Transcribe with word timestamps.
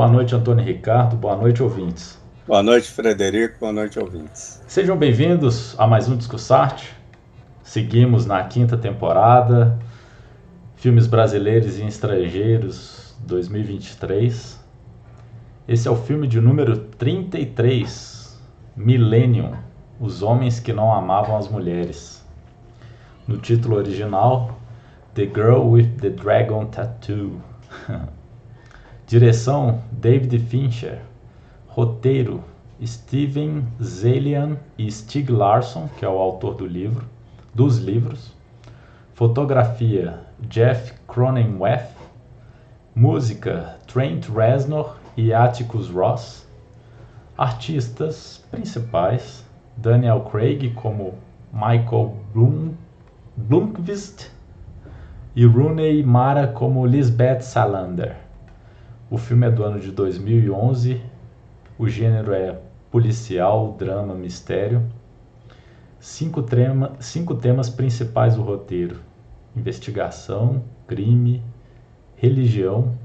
Boa 0.00 0.08
noite, 0.08 0.34
Antônio 0.34 0.64
Ricardo. 0.64 1.14
Boa 1.14 1.36
noite, 1.36 1.62
ouvintes. 1.62 2.18
Boa 2.46 2.62
noite, 2.62 2.90
Frederico. 2.90 3.60
Boa 3.60 3.70
noite, 3.70 3.98
ouvintes. 3.98 4.64
Sejam 4.66 4.96
bem-vindos 4.96 5.78
a 5.78 5.86
mais 5.86 6.08
um 6.08 6.16
Discussarte. 6.16 6.96
Seguimos 7.62 8.24
na 8.24 8.42
quinta 8.44 8.78
temporada, 8.78 9.78
Filmes 10.74 11.06
Brasileiros 11.06 11.78
e 11.78 11.84
Estrangeiros 11.84 13.14
2023. 13.26 14.58
Esse 15.68 15.86
é 15.86 15.90
o 15.90 15.96
filme 15.96 16.26
de 16.26 16.40
número 16.40 16.78
33, 16.78 18.40
Millennium, 18.74 19.52
Os 20.00 20.22
Homens 20.22 20.58
que 20.58 20.72
Não 20.72 20.94
Amavam 20.94 21.36
as 21.36 21.46
Mulheres. 21.46 22.24
No 23.28 23.36
título 23.36 23.76
original, 23.76 24.58
The 25.12 25.26
Girl 25.26 25.68
with 25.68 25.88
the 26.00 26.08
Dragon 26.08 26.64
Tattoo. 26.68 27.38
Direção, 29.10 29.80
David 29.90 30.38
Fincher. 30.38 31.00
Roteiro, 31.66 32.44
Steven 32.80 33.66
Zalian 33.82 34.56
e 34.78 34.88
Stig 34.88 35.32
Larsson, 35.32 35.88
que 35.98 36.04
é 36.04 36.08
o 36.08 36.16
autor 36.16 36.54
dos 37.52 37.78
livros. 37.78 38.32
Fotografia, 39.12 40.20
Jeff 40.48 40.94
Cronenweth. 41.08 41.90
Música, 42.94 43.78
Trent 43.88 44.28
Reznor 44.28 44.94
e 45.16 45.34
Atticus 45.34 45.90
Ross. 45.90 46.46
Artistas 47.36 48.44
principais, 48.52 49.44
Daniel 49.76 50.20
Craig 50.20 50.72
como 50.76 51.14
Michael 51.52 52.14
Blum, 52.32 52.74
e 55.34 55.44
Rooney 55.44 56.00
Mara 56.04 56.46
como 56.46 56.86
Lisbeth 56.86 57.40
Salander. 57.40 58.29
O 59.10 59.18
filme 59.18 59.44
é 59.44 59.50
do 59.50 59.64
ano 59.64 59.80
de 59.80 59.90
2011, 59.90 61.02
o 61.76 61.88
gênero 61.88 62.32
é 62.32 62.60
policial, 62.92 63.74
drama, 63.76 64.14
mistério. 64.14 64.86
Cinco, 65.98 66.44
trema, 66.44 66.92
cinco 67.00 67.34
temas 67.34 67.68
principais 67.68 68.36
do 68.36 68.42
roteiro: 68.42 69.00
investigação, 69.56 70.62
crime, 70.86 71.42
religião, 72.14 72.96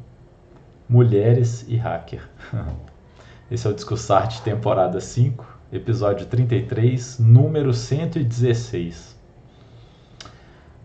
mulheres 0.88 1.66
e 1.68 1.76
hacker. 1.76 2.22
Esse 3.50 3.66
é 3.66 3.72
o 3.72 3.74
Discussarte 3.74 4.44
temporada 4.44 5.02
5, 5.02 5.58
episódio 5.74 6.28
33, 6.28 7.18
número 7.18 7.74
116. 7.74 9.20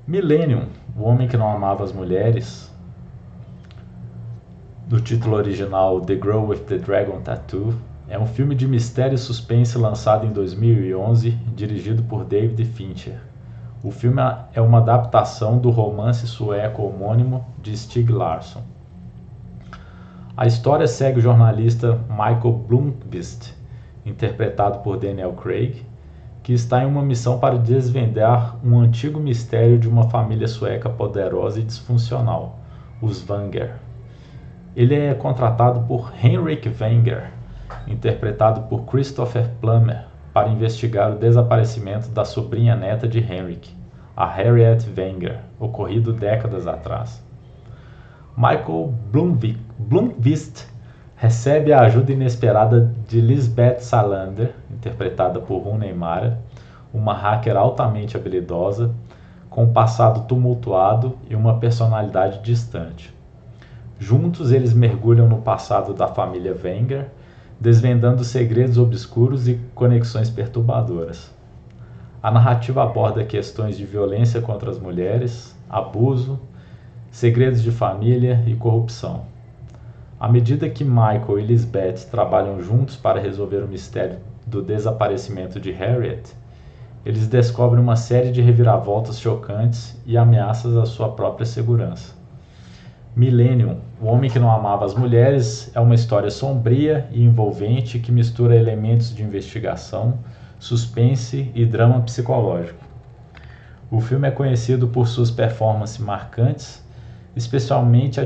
Millennium, 0.07 0.67
o 0.97 1.03
homem 1.03 1.29
que 1.29 1.37
não 1.37 1.53
amava 1.53 1.85
as 1.85 1.93
mulheres, 1.93 2.70
do 4.91 5.01
título 5.01 5.37
original 5.37 6.01
The 6.01 6.17
Girl 6.17 6.49
with 6.49 6.65
the 6.67 6.77
Dragon 6.77 7.21
Tattoo, 7.21 7.73
é 8.09 8.19
um 8.19 8.27
filme 8.27 8.57
de 8.57 8.67
mistério 8.67 9.15
e 9.15 9.19
suspense 9.19 9.79
lançado 9.79 10.27
em 10.27 10.33
2011, 10.33 11.31
dirigido 11.55 12.03
por 12.03 12.25
David 12.25 12.65
Fincher. 12.65 13.21
O 13.85 13.93
filme 13.93 14.21
é 14.53 14.61
uma 14.61 14.79
adaptação 14.79 15.59
do 15.59 15.71
romance 15.71 16.27
sueco 16.27 16.83
homônimo 16.83 17.47
de 17.63 17.79
Stig 17.79 18.11
Larsson. 18.11 18.63
A 20.37 20.49
história 20.49 20.89
segue 20.89 21.21
o 21.21 21.23
jornalista 21.23 21.97
Michael 22.09 22.65
Blomqvist, 22.67 23.55
interpretado 24.05 24.81
por 24.81 24.97
Daniel 24.99 25.35
Craig, 25.35 25.87
que 26.43 26.53
está 26.53 26.83
em 26.83 26.87
uma 26.87 27.03
missão 27.03 27.39
para 27.39 27.57
desvendar 27.57 28.57
um 28.65 28.81
antigo 28.81 29.21
mistério 29.21 29.79
de 29.79 29.89
uma 29.89 30.11
família 30.11 30.49
sueca 30.49 30.91
poderosa 30.91 31.61
e 31.61 31.63
disfuncional, 31.63 32.59
os 33.01 33.23
Vanger. 33.23 33.77
Ele 34.77 34.95
é 34.95 35.15
contratado 35.15 35.81
por 35.81 36.13
Henrik 36.23 36.73
Wenger, 36.81 37.33
interpretado 37.89 38.63
por 38.69 38.85
Christopher 38.85 39.49
Plummer, 39.61 40.05
para 40.33 40.49
investigar 40.49 41.11
o 41.11 41.19
desaparecimento 41.19 42.09
da 42.11 42.25
sobrinha 42.25 42.77
neta 42.77 43.09
de 43.09 43.19
Henrik, 43.19 43.75
a 44.17 44.25
Harriet 44.27 44.87
Wenger, 44.97 45.41
ocorrido 45.59 46.13
décadas 46.13 46.69
atrás. 46.69 47.21
Michael 48.37 48.95
Blomqvist 49.79 50.69
recebe 51.17 51.73
a 51.73 51.81
ajuda 51.81 52.13
inesperada 52.13 52.95
de 53.09 53.21
Lisbeth 53.21 53.81
Salander, 53.81 54.55
interpretada 54.71 55.41
por 55.41 55.59
Rooney 55.59 55.93
Mara, 55.93 56.39
uma 56.95 57.13
hacker 57.13 57.57
altamente 57.57 58.17
habilidosa, 58.17 58.95
com 59.51 59.65
um 59.65 59.73
passado 59.73 60.29
tumultuado 60.29 61.19
e 61.29 61.35
uma 61.35 61.59
personalidade 61.59 62.41
distante. 62.41 63.13
Juntos 64.03 64.51
eles 64.51 64.73
mergulham 64.73 65.29
no 65.29 65.43
passado 65.43 65.93
da 65.93 66.09
família 66.09 66.57
Wenger, 66.65 67.09
desvendando 67.61 68.25
segredos 68.25 68.79
obscuros 68.79 69.47
e 69.47 69.61
conexões 69.75 70.31
perturbadoras. 70.31 71.31
A 72.23 72.31
narrativa 72.31 72.83
aborda 72.83 73.23
questões 73.27 73.77
de 73.77 73.85
violência 73.85 74.41
contra 74.41 74.71
as 74.71 74.79
mulheres, 74.79 75.55
abuso, 75.69 76.41
segredos 77.11 77.63
de 77.63 77.71
família 77.71 78.43
e 78.47 78.55
corrupção. 78.55 79.27
À 80.19 80.31
medida 80.31 80.71
que 80.71 80.83
Michael 80.83 81.39
e 81.39 81.43
Lisbeth 81.43 82.09
trabalham 82.11 82.63
juntos 82.63 82.97
para 82.97 83.21
resolver 83.21 83.59
o 83.59 83.69
mistério 83.69 84.19
do 84.47 84.63
desaparecimento 84.63 85.61
de 85.61 85.73
Harriet, 85.73 86.35
eles 87.05 87.29
descobrem 87.29 87.83
uma 87.83 87.97
série 87.97 88.33
de 88.33 88.41
reviravoltas 88.41 89.21
chocantes 89.21 90.01
e 90.07 90.17
ameaças 90.17 90.75
à 90.75 90.87
sua 90.87 91.11
própria 91.11 91.45
segurança. 91.45 92.20
Millennium, 93.15 93.79
O 94.01 94.07
Homem 94.07 94.31
que 94.31 94.39
Não 94.39 94.51
Amava 94.51 94.85
as 94.85 94.95
Mulheres, 94.95 95.71
é 95.75 95.81
uma 95.81 95.95
história 95.95 96.31
sombria 96.31 97.09
e 97.11 97.23
envolvente 97.23 97.99
que 97.99 98.13
mistura 98.13 98.57
elementos 98.57 99.15
de 99.15 99.23
investigação, 99.23 100.19
suspense 100.59 101.51
e 101.55 101.65
drama 101.65 102.01
psicológico. 102.01 102.85
O 103.91 104.01
filme 104.01 104.29
é 104.29 104.31
conhecido 104.31 104.89
por 104.89 105.09
suas 105.09 105.31
performances 105.31 105.99
marcantes 105.99 106.83
especialmente 107.35 108.21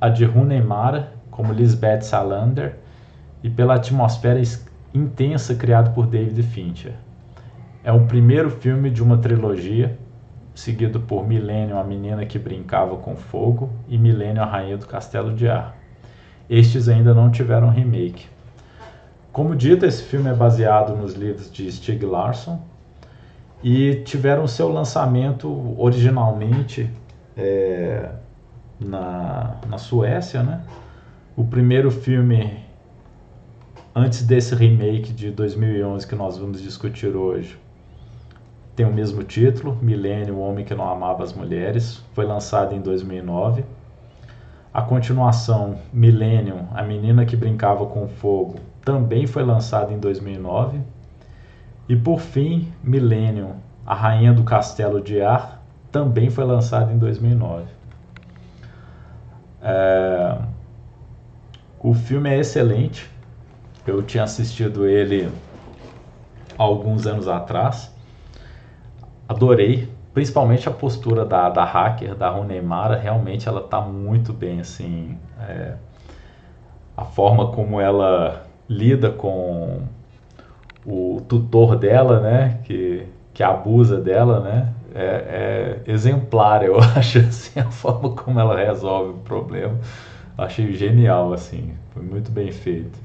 a, 0.00 0.08
de 0.08 0.24
Rooney 0.24 0.62
Mara, 0.62 1.12
como 1.30 1.52
Lisbeth 1.52 2.02
Salander, 2.02 2.76
e 3.42 3.50
pela 3.50 3.74
atmosfera 3.74 4.40
intensa 4.94 5.54
criada 5.54 5.90
por 5.90 6.06
David 6.06 6.42
Fincher. 6.42 6.94
É 7.84 7.92
o 7.92 8.06
primeiro 8.06 8.50
filme 8.50 8.90
de 8.90 9.02
uma 9.02 9.18
trilogia, 9.18 9.96
seguido 10.56 10.98
por 10.98 11.28
Millennium, 11.28 11.78
a 11.78 11.84
menina 11.84 12.24
que 12.24 12.38
brincava 12.38 12.96
com 12.96 13.14
fogo, 13.14 13.70
e 13.86 13.98
Millennium, 13.98 14.42
a 14.42 14.46
rainha 14.46 14.78
do 14.78 14.86
castelo 14.86 15.34
de 15.34 15.46
ar. 15.46 15.76
Estes 16.48 16.88
ainda 16.88 17.12
não 17.12 17.30
tiveram 17.30 17.68
remake. 17.68 18.26
Como 19.32 19.54
dito, 19.54 19.84
esse 19.84 20.02
filme 20.02 20.30
é 20.30 20.34
baseado 20.34 20.96
nos 20.96 21.12
livros 21.12 21.52
de 21.52 21.70
Stieg 21.70 22.02
Larsson 22.06 22.58
e 23.62 23.96
tiveram 23.96 24.46
seu 24.46 24.70
lançamento 24.70 25.74
originalmente 25.78 26.90
é, 27.36 28.12
na, 28.80 29.56
na 29.68 29.76
Suécia, 29.76 30.42
né? 30.42 30.62
O 31.36 31.44
primeiro 31.44 31.90
filme 31.90 32.64
antes 33.94 34.22
desse 34.22 34.54
remake 34.54 35.12
de 35.12 35.30
2011 35.30 36.06
que 36.06 36.14
nós 36.14 36.38
vamos 36.38 36.62
discutir 36.62 37.14
hoje 37.14 37.58
tem 38.76 38.84
o 38.84 38.92
mesmo 38.92 39.24
título, 39.24 39.78
Milênio, 39.80 40.34
o 40.34 40.40
Homem 40.40 40.62
que 40.62 40.74
Não 40.74 40.86
Amava 40.86 41.24
as 41.24 41.32
Mulheres, 41.32 42.04
foi 42.12 42.26
lançado 42.26 42.74
em 42.74 42.80
2009. 42.80 43.64
A 44.72 44.82
continuação, 44.82 45.78
Millennium, 45.90 46.68
A 46.74 46.82
Menina 46.82 47.24
que 47.24 47.34
Brincava 47.34 47.86
com 47.86 48.06
Fogo, 48.06 48.56
também 48.84 49.26
foi 49.26 49.42
lançada 49.42 49.94
em 49.94 49.98
2009. 49.98 50.78
E 51.88 51.96
por 51.96 52.20
fim, 52.20 52.70
Millennium, 52.84 53.54
A 53.86 53.94
Rainha 53.94 54.34
do 54.34 54.44
Castelo 54.44 55.00
de 55.00 55.22
Ar, 55.22 55.62
também 55.90 56.28
foi 56.28 56.44
lançado 56.44 56.92
em 56.92 56.98
2009. 56.98 57.64
É... 59.62 60.36
O 61.80 61.94
filme 61.94 62.28
é 62.28 62.38
excelente. 62.38 63.10
Eu 63.86 64.02
tinha 64.02 64.24
assistido 64.24 64.86
ele 64.86 65.30
alguns 66.58 67.06
anos 67.06 67.26
atrás. 67.26 67.95
Adorei, 69.28 69.88
principalmente 70.14 70.68
a 70.68 70.72
postura 70.72 71.24
da, 71.24 71.48
da 71.48 71.64
hacker, 71.64 72.14
da 72.14 72.28
Runemara. 72.28 72.96
Realmente 72.96 73.48
ela 73.48 73.60
está 73.60 73.80
muito 73.80 74.32
bem, 74.32 74.60
assim. 74.60 75.18
É... 75.48 75.74
A 76.96 77.04
forma 77.04 77.48
como 77.48 77.80
ela 77.80 78.46
lida 78.68 79.10
com 79.10 79.82
o 80.84 81.20
tutor 81.28 81.76
dela, 81.76 82.20
né? 82.20 82.60
Que, 82.64 83.06
que 83.34 83.42
abusa 83.42 84.00
dela, 84.00 84.40
né? 84.40 84.72
é, 84.96 85.82
é 85.86 85.92
exemplar, 85.92 86.64
eu 86.64 86.78
acho, 86.96 87.18
assim, 87.18 87.60
a 87.60 87.70
forma 87.70 88.10
como 88.10 88.40
ela 88.40 88.56
resolve 88.56 89.10
o 89.10 89.18
problema. 89.18 89.78
Achei 90.38 90.72
genial, 90.72 91.32
assim, 91.32 91.74
foi 91.92 92.02
muito 92.02 92.30
bem 92.30 92.50
feito. 92.50 92.98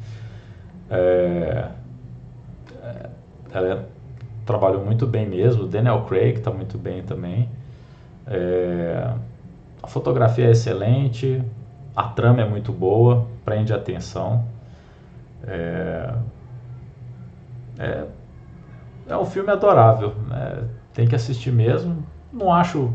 É, 0.89 1.67
é 3.53 3.79
ela 4.51 4.59
trabalhou 4.59 4.83
muito 4.83 5.07
bem 5.07 5.25
mesmo, 5.27 5.65
Daniel 5.65 6.03
Craig 6.07 6.37
está 6.37 6.51
muito 6.51 6.77
bem 6.77 7.01
também. 7.03 7.49
É, 8.27 9.13
a 9.81 9.87
fotografia 9.87 10.47
é 10.47 10.51
excelente, 10.51 11.41
a 11.95 12.03
trama 12.03 12.41
é 12.41 12.47
muito 12.47 12.71
boa, 12.71 13.25
prende 13.45 13.73
a 13.73 13.77
atenção. 13.77 14.43
É, 15.47 16.13
é, 17.79 18.03
é 19.07 19.17
um 19.17 19.25
filme 19.25 19.51
adorável, 19.51 20.13
né? 20.27 20.63
tem 20.93 21.07
que 21.07 21.15
assistir 21.15 21.51
mesmo. 21.51 22.03
Não 22.31 22.53
acho. 22.53 22.93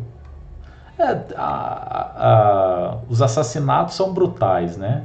É, 0.99 1.35
a, 1.37 2.13
a, 2.17 2.99
os 3.09 3.21
assassinatos 3.21 3.95
são 3.95 4.15
brutais, 4.15 4.77
né? 4.77 5.05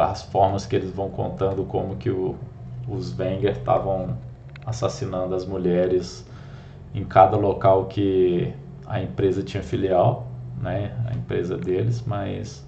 As 0.00 0.22
formas 0.22 0.66
que 0.66 0.74
eles 0.74 0.90
vão 0.90 1.08
contando 1.08 1.64
como 1.64 1.96
que 1.96 2.10
o, 2.10 2.36
os 2.88 3.16
Wenger 3.16 3.52
estavam 3.52 4.16
assassinando 4.64 5.34
as 5.34 5.44
mulheres 5.44 6.26
em 6.94 7.04
cada 7.04 7.36
local 7.36 7.86
que 7.86 8.52
a 8.86 9.00
empresa 9.00 9.42
tinha 9.42 9.62
filial, 9.62 10.30
né? 10.60 10.92
A 11.06 11.14
empresa 11.14 11.56
deles, 11.56 12.02
mas 12.06 12.66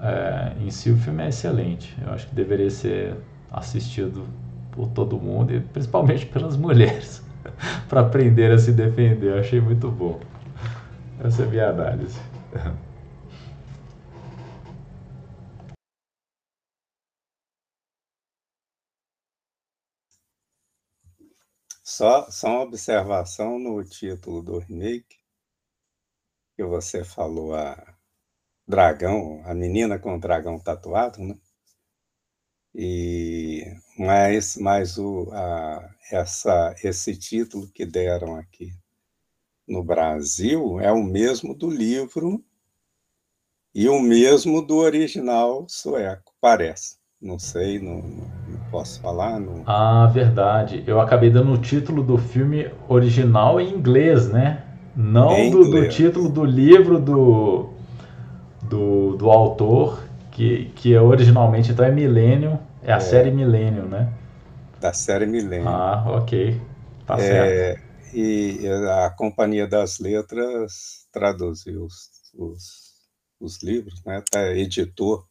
é, 0.00 0.52
em 0.60 0.70
si 0.70 0.90
o 0.90 0.96
filme 0.96 1.22
é 1.22 1.28
excelente. 1.28 1.96
Eu 2.04 2.12
acho 2.12 2.26
que 2.28 2.34
deveria 2.34 2.70
ser 2.70 3.16
assistido 3.50 4.26
por 4.70 4.88
todo 4.88 5.18
mundo 5.18 5.54
e 5.54 5.60
principalmente 5.60 6.26
pelas 6.26 6.56
mulheres 6.56 7.22
para 7.88 8.00
aprender 8.00 8.50
a 8.50 8.58
se 8.58 8.72
defender. 8.72 9.32
Eu 9.32 9.40
achei 9.40 9.60
muito 9.60 9.90
bom. 9.90 10.20
Essa 11.22 11.42
é 11.42 11.46
a 11.46 11.48
minha 11.48 11.68
análise. 11.68 12.18
Só, 22.02 22.28
só 22.32 22.48
uma 22.48 22.62
observação 22.62 23.60
no 23.60 23.84
título 23.84 24.42
do 24.42 24.58
remake, 24.58 25.20
que 26.56 26.64
você 26.64 27.04
falou 27.04 27.54
a 27.54 27.96
dragão, 28.66 29.40
a 29.44 29.54
menina 29.54 30.00
com 30.00 30.16
o 30.16 30.18
dragão 30.18 30.58
tatuado, 30.58 31.20
né? 31.22 31.38
E 32.74 33.72
mas, 33.96 34.56
mas 34.56 34.98
o, 34.98 35.30
a, 35.30 35.94
essa, 36.10 36.74
esse 36.82 37.16
título 37.16 37.70
que 37.70 37.86
deram 37.86 38.34
aqui 38.34 38.72
no 39.64 39.84
Brasil 39.84 40.80
é 40.80 40.90
o 40.90 41.04
mesmo 41.04 41.54
do 41.54 41.70
livro 41.70 42.44
e 43.72 43.88
o 43.88 44.00
mesmo 44.00 44.60
do 44.60 44.78
original 44.78 45.68
sueco, 45.68 46.34
parece. 46.40 46.98
Não 47.20 47.38
sei, 47.38 47.78
não 47.78 48.41
posso 48.72 48.98
falar. 49.00 49.38
Não... 49.38 49.62
Ah, 49.66 50.06
verdade. 50.06 50.82
Eu 50.86 51.00
acabei 51.00 51.28
dando 51.28 51.52
o 51.52 51.58
título 51.58 52.02
do 52.02 52.16
filme 52.16 52.70
original 52.88 53.60
em 53.60 53.74
inglês, 53.74 54.28
né? 54.28 54.64
Não 54.96 55.50
do, 55.50 55.70
do, 55.70 55.88
título 55.88 56.28
do 56.28 56.44
livro 56.44 56.98
do, 56.98 57.70
do, 58.62 59.16
do 59.16 59.30
autor, 59.30 60.02
que, 60.30 60.70
que 60.74 60.94
é 60.94 61.00
originalmente 61.00 61.72
então 61.72 61.84
é 61.84 61.90
Millennium, 61.90 62.58
é 62.82 62.92
a 62.92 62.96
é, 62.96 63.00
série 63.00 63.30
Millennium, 63.30 63.86
né? 63.86 64.12
Da 64.80 64.92
série 64.92 65.26
Millennium. 65.26 65.68
Ah, 65.68 66.04
ok. 66.08 66.60
Tá 67.06 67.14
é, 67.14 67.18
certo. 67.20 67.82
E 68.14 68.68
a 69.04 69.10
Companhia 69.10 69.66
das 69.66 69.98
Letras 69.98 71.06
traduziu 71.10 71.84
os, 71.84 72.10
os, 72.34 72.64
os 73.40 73.62
livros, 73.62 74.02
né? 74.04 74.22
Tá, 74.30 74.50
editou 74.50 75.24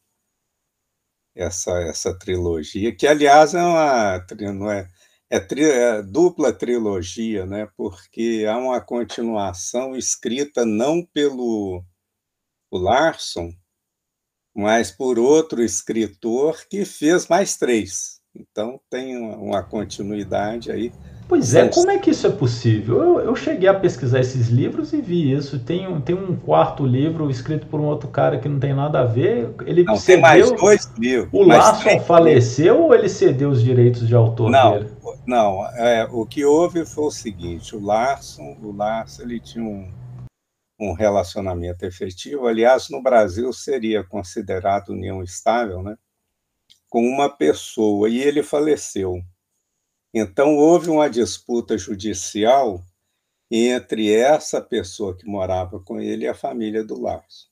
essa, 1.34 1.72
essa 1.82 2.16
trilogia, 2.18 2.94
que 2.94 3.06
aliás 3.06 3.54
é 3.54 3.62
uma 3.62 4.24
não 4.54 4.70
é, 4.70 4.88
é, 5.30 5.40
tri, 5.40 5.64
é, 5.64 6.02
dupla 6.02 6.52
trilogia, 6.52 7.46
né? 7.46 7.68
Porque 7.76 8.46
há 8.48 8.56
uma 8.58 8.80
continuação 8.80 9.96
escrita 9.96 10.64
não 10.64 11.04
pelo 11.04 11.84
Larson, 12.72 13.52
mas 14.54 14.90
por 14.90 15.18
outro 15.18 15.62
escritor 15.62 16.66
que 16.68 16.84
fez 16.84 17.26
mais 17.28 17.56
três. 17.56 18.20
Então 18.34 18.80
tem 18.90 19.16
uma, 19.16 19.36
uma 19.36 19.62
continuidade 19.62 20.70
aí. 20.70 20.92
Pois 21.28 21.54
é, 21.54 21.68
como 21.68 21.90
é 21.90 21.98
que 21.98 22.10
isso 22.10 22.26
é 22.26 22.30
possível? 22.30 23.02
Eu, 23.02 23.20
eu, 23.20 23.36
cheguei 23.36 23.68
a 23.68 23.74
pesquisar 23.74 24.20
esses 24.20 24.48
livros 24.48 24.92
e 24.92 25.00
vi 25.00 25.32
isso. 25.32 25.58
Tem 25.58 25.86
um, 25.86 26.00
tem 26.00 26.14
um 26.14 26.36
quarto 26.36 26.84
livro 26.84 27.30
escrito 27.30 27.66
por 27.66 27.80
um 27.80 27.84
outro 27.84 28.08
cara 28.08 28.38
que 28.38 28.48
não 28.48 28.58
tem 28.58 28.74
nada 28.74 29.00
a 29.00 29.04
ver. 29.04 29.54
Ele 29.64 29.82
não, 29.82 29.96
cedeu, 29.96 30.14
tem 30.14 30.22
mais 30.22 30.52
dois 30.52 30.92
livros. 30.98 31.28
O 31.32 31.42
Larson 31.42 32.00
faleceu 32.00 32.74
livros. 32.74 32.90
ou 32.90 32.94
ele 32.94 33.08
cedeu 33.08 33.50
os 33.50 33.62
direitos 33.62 34.06
de 34.06 34.14
autor 34.14 34.50
não, 34.50 34.72
dele? 34.72 34.90
Não, 35.26 35.66
é, 35.76 36.06
o 36.10 36.26
que 36.26 36.44
houve 36.44 36.84
foi 36.84 37.04
o 37.04 37.10
seguinte: 37.10 37.74
o 37.76 37.80
Larson, 37.80 38.56
o 38.62 38.72
Larson 38.72 39.22
ele 39.22 39.40
tinha 39.40 39.64
um, 39.64 39.90
um 40.78 40.92
relacionamento 40.92 41.84
efetivo. 41.84 42.46
Aliás, 42.46 42.88
no 42.90 43.02
Brasil 43.02 43.52
seria 43.52 44.02
considerado 44.04 44.90
união 44.90 45.22
estável, 45.22 45.82
né? 45.82 45.96
Com 46.88 47.06
uma 47.06 47.30
pessoa 47.30 48.08
e 48.08 48.20
ele 48.20 48.42
faleceu. 48.42 49.22
Então, 50.14 50.56
houve 50.56 50.90
uma 50.90 51.08
disputa 51.08 51.78
judicial 51.78 52.84
entre 53.50 54.12
essa 54.12 54.60
pessoa 54.60 55.16
que 55.16 55.26
morava 55.26 55.80
com 55.80 56.00
ele 56.00 56.24
e 56.24 56.28
a 56.28 56.34
família 56.34 56.84
do 56.84 57.00
Larson. 57.00 57.48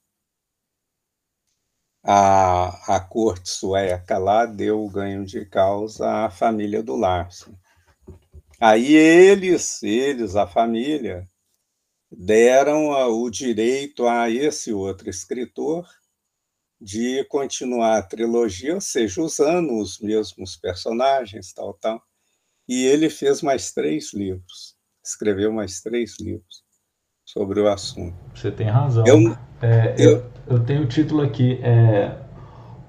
A, 2.02 2.96
a 2.96 3.00
corte 3.00 3.50
sueca 3.50 4.16
lá 4.18 4.46
deu 4.46 4.82
o 4.82 4.90
ganho 4.90 5.24
de 5.24 5.44
causa 5.44 6.24
à 6.24 6.30
família 6.30 6.82
do 6.82 6.96
Larson. 6.96 7.54
Aí 8.58 8.94
eles, 8.94 9.82
eles, 9.82 10.36
a 10.36 10.46
família, 10.46 11.26
deram 12.10 12.90
o 12.90 13.30
direito 13.30 14.06
a 14.06 14.30
esse 14.30 14.72
outro 14.72 15.08
escritor 15.08 15.88
de 16.80 17.24
continuar 17.24 17.98
a 17.98 18.02
trilogia, 18.02 18.74
ou 18.74 18.80
seja, 18.80 19.22
usando 19.22 19.78
os 19.78 19.98
mesmos 20.00 20.56
personagens, 20.56 21.52
tal, 21.52 21.74
tal. 21.74 22.02
E 22.70 22.86
ele 22.86 23.10
fez 23.10 23.42
mais 23.42 23.72
três 23.72 24.14
livros, 24.14 24.76
escreveu 25.04 25.52
mais 25.52 25.80
três 25.80 26.20
livros 26.20 26.62
sobre 27.26 27.58
o 27.58 27.66
assunto. 27.66 28.14
Você 28.32 28.48
tem 28.48 28.68
razão. 28.68 29.04
Eu, 29.04 29.36
é, 29.60 29.96
eu, 29.98 30.10
eu, 30.10 30.24
eu, 30.46 30.60
tenho 30.60 30.84
o 30.84 30.86
título 30.86 31.20
aqui. 31.20 31.58
É, 31.64 32.14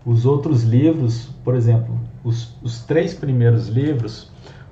os 0.05 0.23
outros 0.23 0.61
livros, 0.61 1.29
por 1.43 1.55
exemplo, 1.55 1.99
os, 2.23 2.55
os 2.61 2.83
três 2.83 3.15
primeiros 3.15 3.69
livros 3.69 4.31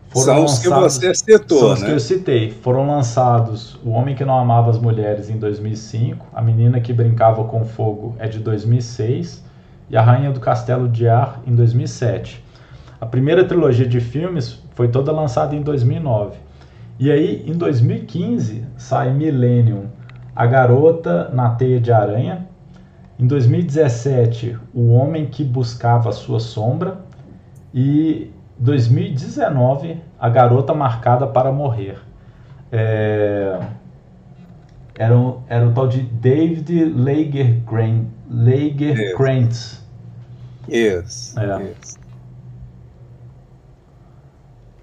foram 0.10 0.26
são 0.26 0.46
os 0.46 0.60
que 0.60 0.70
você 0.70 1.16
citou, 1.16 1.58
são 1.58 1.74
os 1.74 1.82
né? 1.82 1.88
que 1.88 1.94
eu 1.94 2.00
citei. 2.00 2.52
Foram 2.52 2.86
lançados 2.86 3.80
O 3.84 3.90
Homem 3.90 4.14
que 4.14 4.24
Não 4.24 4.38
Amava 4.38 4.70
as 4.70 4.78
Mulheres 4.78 5.28
em 5.28 5.40
2005, 5.40 6.28
A 6.32 6.40
Menina 6.40 6.80
que 6.80 6.94
Brincava 6.94 7.44
com 7.46 7.66
Fogo 7.66 8.16
é 8.20 8.28
de 8.28 8.38
2006 8.38 9.44
e 9.90 9.98
A 9.98 10.04
Rainha 10.04 10.32
do 10.32 10.40
Castelo 10.40 10.88
de 10.88 11.08
Ar 11.08 11.42
em 11.48 11.56
2007. 11.56 12.44
A 13.02 13.08
primeira 13.08 13.44
trilogia 13.44 13.88
de 13.88 14.00
filmes 14.00 14.60
foi 14.80 14.88
toda 14.88 15.12
lançada 15.12 15.54
em 15.54 15.62
2009. 15.62 16.38
E 16.98 17.12
aí, 17.12 17.44
em 17.46 17.52
2015, 17.52 18.66
sai 18.78 19.12
Millennium, 19.12 19.88
A 20.34 20.46
Garota 20.46 21.30
na 21.34 21.50
Teia 21.50 21.82
de 21.82 21.92
Aranha. 21.92 22.48
Em 23.20 23.28
2017, 23.28 24.58
O 24.74 24.94
Homem 24.94 25.26
que 25.26 25.44
Buscava 25.44 26.14
Sua 26.14 26.40
Sombra. 26.40 27.00
E 27.74 28.32
2019, 28.58 29.98
A 30.18 30.30
Garota 30.30 30.74
Marcada 30.74 31.28
para 31.28 31.52
Morrer. 31.52 31.98
É... 32.72 33.60
Era, 34.98 35.18
um, 35.18 35.40
era 35.50 35.68
o 35.68 35.74
tal 35.74 35.90
de 35.90 36.04
David 36.04 36.86
Lagerkrantz. 36.86 38.08
Lagerkrantz. 38.32 39.86
Yes. 40.70 41.36
É. 41.36 41.64
yes. 41.64 42.00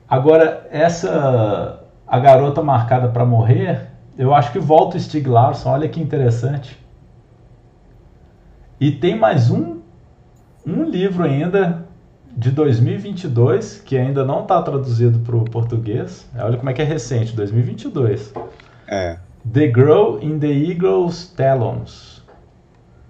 Agora, 0.09 0.67
essa 0.71 1.83
A 2.07 2.19
Garota 2.19 2.63
Marcada 2.63 3.09
para 3.09 3.25
Morrer, 3.25 3.89
eu 4.17 4.35
acho 4.35 4.53
que 4.53 4.59
volta 4.59 4.97
o 4.97 5.01
Stig 5.01 5.29
Larsson, 5.29 5.71
olha 5.71 5.89
que 5.89 6.01
interessante. 6.01 6.79
E 8.79 8.93
tem 8.93 9.19
mais 9.19 9.51
um, 9.51 9.81
um 10.67 10.85
livro 10.85 11.25
ainda 11.25 11.87
de 12.37 12.51
2022, 12.51 13.81
que 13.81 13.97
ainda 13.97 14.25
não 14.25 14.43
está 14.43 14.61
traduzido 14.63 15.19
para 15.21 15.37
o 15.37 15.45
português. 15.45 16.29
Olha 16.39 16.59
como 16.59 16.69
é 16.69 16.73
que 16.73 16.83
é 16.83 16.85
recente, 16.85 17.35
2022. 17.35 18.33
É. 18.87 19.19
The 19.53 19.67
Girl 19.69 20.19
in 20.21 20.39
the 20.39 20.49
Eagle's 20.49 21.29
Talons, 21.37 22.23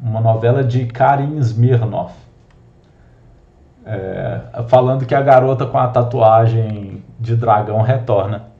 uma 0.01 0.21
novela 0.21 0.63
de 0.63 0.87
Karin 0.87 1.39
Smirnov. 1.39 2.13
É, 3.89 4.65
falando 4.69 5.07
que 5.07 5.15
a 5.15 5.23
garota 5.23 5.65
com 5.65 5.79
a 5.79 5.87
tatuagem 5.87 7.05
de 7.21 7.37
dragão 7.37 7.83
retorna. 7.83 8.53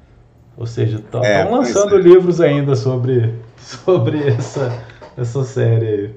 Ou 0.57 0.67
seja, 0.67 0.99
estão 0.99 1.23
é, 1.25 1.43
lançando 1.45 1.97
é. 1.97 2.01
livros 2.01 2.41
ainda 2.41 2.77
sobre, 2.77 3.35
sobre 3.57 4.29
essa, 4.29 4.71
essa 5.17 5.43
série. 5.43 6.15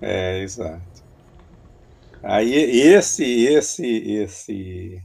É, 0.00 0.38
exato. 0.42 0.80
Aí 2.22 2.52
esse, 2.54 3.24
esse, 3.46 3.86
esse 3.86 5.02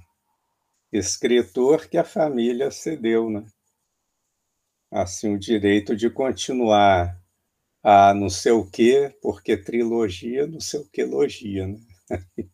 escritor 0.91 1.87
que 1.87 1.97
a 1.97 2.03
família 2.03 2.69
cedeu, 2.69 3.29
né? 3.29 3.45
Assim, 4.91 5.33
o 5.33 5.39
direito 5.39 5.95
de 5.95 6.09
continuar 6.09 7.19
a 7.83 8.13
não 8.13 8.29
sei 8.29 8.51
o 8.51 8.65
quê, 8.69 9.15
porque 9.21 9.57
trilogia, 9.57 10.47
não 10.47 10.59
sei 10.59 10.79
o 10.79 10.89
que 10.89 11.03
logia, 11.03 11.67
né? 11.67 11.79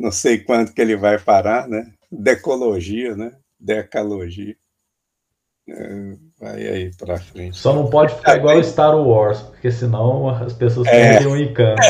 Não 0.00 0.10
sei 0.10 0.38
quanto 0.38 0.72
que 0.72 0.80
ele 0.80 0.96
vai 0.96 1.18
parar, 1.18 1.68
né? 1.68 1.92
Decologia, 2.10 3.14
né? 3.14 3.32
Decalogia. 3.60 4.56
É, 5.68 6.14
vai 6.40 6.66
aí 6.66 6.90
para 6.96 7.18
frente. 7.18 7.58
Só 7.58 7.74
não 7.74 7.90
pode 7.90 8.14
ficar 8.14 8.38
igual 8.38 8.64
Star 8.64 8.96
Wars, 8.96 9.42
porque 9.42 9.70
senão 9.70 10.26
as 10.30 10.54
pessoas 10.54 10.88
é. 10.88 11.18
perdem 11.18 11.26
o 11.26 11.36
encanto. 11.36 11.82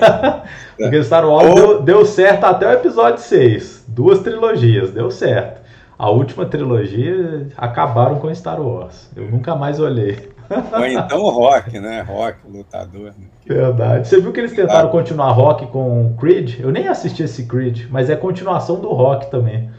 porque 0.78 1.02
Star 1.02 1.28
Wars 1.28 1.50
Ou... 1.50 1.54
deu, 1.54 1.82
deu 1.82 2.06
certo 2.06 2.44
até 2.44 2.66
o 2.66 2.72
episódio 2.72 3.22
6. 3.22 3.84
Duas 3.88 4.20
trilogias, 4.20 4.90
deu 4.90 5.10
certo. 5.10 5.60
A 5.98 6.08
última 6.08 6.46
trilogia 6.46 7.48
acabaram 7.58 8.18
com 8.20 8.34
Star 8.34 8.60
Wars. 8.60 9.10
Eu 9.14 9.30
nunca 9.30 9.54
mais 9.54 9.78
olhei. 9.78 10.33
Ou 10.50 10.86
então 10.86 11.20
o 11.20 11.30
Rock, 11.30 11.78
né? 11.78 12.02
Rock, 12.02 12.38
lutador. 12.48 13.12
Né? 13.18 13.26
Verdade. 13.46 14.08
Você 14.08 14.20
viu 14.20 14.32
que 14.32 14.40
eles 14.40 14.52
tentaram 14.52 14.88
continuar 14.88 15.32
Rock 15.32 15.66
com 15.66 16.14
Creed? 16.18 16.60
Eu 16.60 16.70
nem 16.70 16.88
assisti 16.88 17.22
esse 17.22 17.46
Creed, 17.46 17.86
mas 17.90 18.10
é 18.10 18.16
continuação 18.16 18.80
do 18.80 18.88
Rock 18.88 19.30
também. 19.30 19.70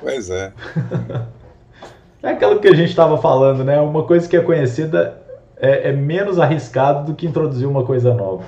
Pois 0.00 0.30
é. 0.30 0.52
é 2.22 2.28
aquilo 2.28 2.60
que 2.60 2.68
a 2.68 2.74
gente 2.74 2.90
estava 2.90 3.18
falando, 3.18 3.64
né? 3.64 3.80
Uma 3.80 4.04
coisa 4.04 4.28
que 4.28 4.36
é 4.36 4.40
conhecida 4.40 5.20
é, 5.56 5.88
é, 5.88 5.92
menos 5.92 6.38
arriscado 6.38 7.06
do 7.06 7.14
que 7.14 7.26
introduzir 7.26 7.66
uma 7.66 7.84
coisa 7.84 8.12
nova. 8.12 8.44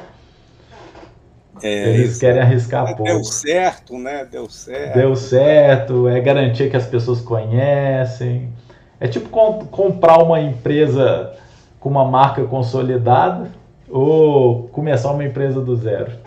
É, 1.63 1.89
Eles 1.89 2.11
isso. 2.13 2.21
querem 2.21 2.43
arriscar 2.43 2.87
pouco. 2.89 3.05
Deu 3.05 3.25
certo, 3.25 3.99
né? 3.99 4.27
Deu 4.31 4.49
certo. 4.51 4.95
Deu 4.95 5.17
certo, 5.17 6.09
é 6.09 6.21
garantia 6.21 6.69
que 6.69 6.77
as 6.77 6.87
pessoas 6.87 7.21
conhecem. 7.21 8.53
É 9.01 9.09
tipo 9.09 9.29
comprar 9.29 10.19
uma 10.23 10.41
empresa 10.41 11.35
com 11.81 11.89
uma 11.89 12.05
marca 12.05 12.45
consolidada 12.45 13.53
ou 13.89 14.69
começar 14.69 15.13
uma 15.13 15.25
empresa 15.25 15.61
do 15.61 15.77
zero? 15.77 16.19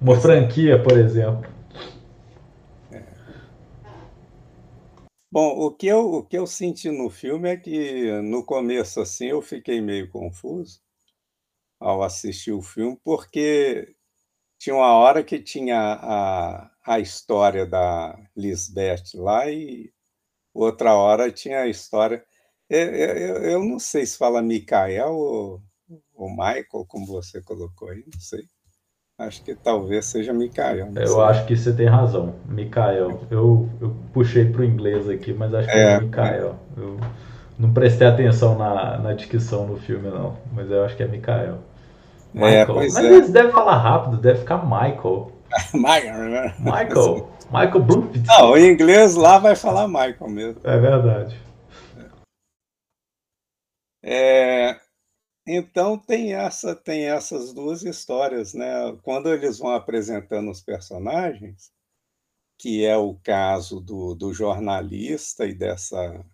Uma 0.00 0.16
franquia, 0.20 0.82
por 0.82 0.98
exemplo. 0.98 1.50
É. 2.90 3.02
Bom, 5.30 5.48
o 5.66 5.70
que, 5.70 5.86
eu, 5.86 6.12
o 6.12 6.22
que 6.24 6.36
eu 6.36 6.46
senti 6.46 6.90
no 6.90 7.08
filme 7.08 7.48
é 7.48 7.56
que 7.56 8.20
no 8.22 8.44
começo 8.44 9.00
assim 9.00 9.26
eu 9.26 9.40
fiquei 9.40 9.80
meio 9.80 10.10
confuso 10.10 10.80
ao 11.80 12.02
assistir 12.02 12.52
o 12.52 12.62
filme, 12.62 12.98
porque 13.02 13.94
tinha 14.58 14.76
uma 14.76 14.94
hora 14.94 15.24
que 15.24 15.40
tinha 15.40 15.76
a, 15.76 16.70
a 16.86 17.00
história 17.00 17.66
da 17.66 18.16
Lisbeth 18.36 19.14
lá 19.14 19.50
e 19.50 19.92
outra 20.54 20.94
hora 20.94 21.32
tinha 21.32 21.62
a 21.62 21.68
história 21.68 22.24
eu, 22.72 22.78
é, 22.78 23.02
é, 23.02 23.30
eu, 23.30 23.36
eu 23.50 23.64
não 23.64 23.78
sei 23.78 24.06
se 24.06 24.16
fala 24.16 24.42
Mikael 24.42 25.12
ou, 25.12 25.60
ou 26.14 26.30
Michael, 26.30 26.86
como 26.88 27.06
você 27.06 27.42
colocou 27.42 27.90
aí, 27.90 28.02
não 28.12 28.20
sei. 28.20 28.42
Acho 29.18 29.42
que 29.44 29.54
talvez 29.54 30.06
seja 30.06 30.32
Mikael. 30.32 30.88
Eu 30.96 31.06
sei. 31.06 31.20
acho 31.20 31.46
que 31.46 31.56
você 31.56 31.72
tem 31.72 31.86
razão, 31.86 32.34
Mikael. 32.46 33.20
Eu, 33.30 33.68
eu 33.80 33.94
puxei 34.12 34.46
para 34.46 34.62
o 34.62 34.64
inglês 34.64 35.08
aqui, 35.08 35.32
mas 35.32 35.52
acho 35.54 35.68
que 35.68 35.76
é, 35.76 35.92
é 35.92 36.00
Mikael. 36.00 36.56
Eu 36.76 36.98
não 37.58 37.72
prestei 37.72 38.06
atenção 38.06 38.56
na, 38.56 38.98
na 38.98 39.12
dicção 39.12 39.66
no 39.66 39.76
filme, 39.76 40.08
não, 40.08 40.36
mas 40.52 40.70
eu 40.70 40.84
acho 40.84 40.96
que 40.96 41.02
é 41.02 41.06
Mikael. 41.06 41.58
Michael. 42.32 42.54
É, 42.54 42.66
mas 42.74 42.96
é. 42.96 43.04
eles 43.04 43.30
devem 43.30 43.52
falar 43.52 43.76
rápido, 43.76 44.16
deve 44.16 44.40
ficar 44.40 44.64
Michael. 44.64 45.30
Michael, 45.74 46.30
né? 46.30 46.54
Michael. 46.58 47.28
Michael 47.52 47.80
Blumpit. 47.80 48.26
Não, 48.26 48.52
o 48.52 48.58
inglês 48.58 49.14
lá 49.14 49.38
vai 49.38 49.54
falar 49.54 49.86
Michael 49.86 50.30
mesmo. 50.30 50.60
É 50.64 50.78
verdade. 50.78 51.38
É, 54.02 54.80
então 55.46 55.98
tem 55.98 56.34
essa 56.34 56.74
tem 56.76 57.06
essas 57.06 57.52
duas 57.52 57.82
histórias, 57.82 58.54
né? 58.54 58.66
Quando 59.02 59.28
eles 59.32 59.58
vão 59.58 59.70
apresentando 59.72 60.50
os 60.50 60.60
personagens, 60.60 61.72
que 62.58 62.84
é 62.84 62.96
o 62.96 63.16
caso 63.16 63.80
do, 63.80 64.14
do 64.14 64.32
jornalista 64.34 65.46
e 65.46 65.54
dessa 65.54 66.24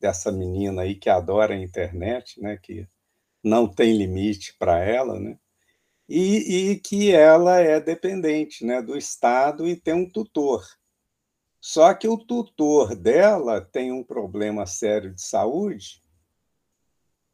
dessa 0.00 0.32
menina 0.32 0.82
aí 0.82 0.94
que 0.96 1.10
adora 1.10 1.54
a 1.54 1.58
internet, 1.58 2.40
né? 2.40 2.56
Que 2.58 2.88
não 3.44 3.68
tem 3.68 3.96
limite 3.96 4.56
para 4.58 4.78
ela, 4.80 5.18
né? 5.20 5.38
E, 6.08 6.72
e, 6.72 6.80
que 6.80 7.12
ela 7.12 7.60
é 7.60 7.80
dependente, 7.80 8.64
né? 8.64 8.82
Do 8.82 8.96
Estado 8.96 9.68
e 9.68 9.76
tem 9.76 9.94
um 9.94 10.10
tutor. 10.10 10.66
Só 11.60 11.94
que 11.94 12.08
o 12.08 12.18
tutor 12.18 12.96
dela 12.96 13.60
tem 13.60 13.92
um 13.92 14.04
problema 14.04 14.66
sério 14.66 15.14
de 15.14 15.22
saúde 15.22 16.02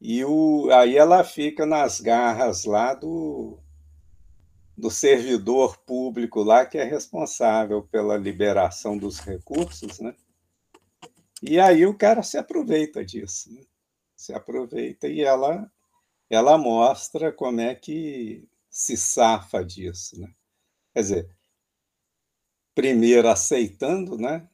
e 0.01 0.25
o, 0.25 0.69
aí 0.71 0.97
ela 0.97 1.25
fica 1.25 1.65
nas 1.65 2.01
garras 2.01 2.65
lá 2.65 2.95
do, 2.95 3.59
do 4.77 4.91
servidor 4.91 5.79
público 5.79 6.43
lá 6.43 6.67
que 6.67 6.79
é 6.79 6.85
responsável 6.85 7.83
pela 7.83 8.17
liberação 8.17 8.97
dos 8.99 9.19
recursos, 9.21 9.99
né? 10.01 10.15
E 11.43 11.59
aí 11.61 11.87
o 11.87 11.97
cara 11.97 12.23
se 12.23 12.39
aproveita 12.39 13.05
disso, 13.05 13.53
né? 13.53 13.63
se 14.17 14.33
aproveita 14.33 15.07
e 15.09 15.21
ela 15.21 15.71
ela 16.29 16.59
mostra 16.59 17.33
como 17.33 17.61
é 17.61 17.75
que 17.75 18.49
se 18.69 18.97
safa 18.97 19.65
disso, 19.65 20.21
né? 20.21 20.29
Quer 20.93 21.01
dizer, 21.01 21.37
primeiro 22.75 23.29
aceitando, 23.29 24.19
né? 24.19 24.49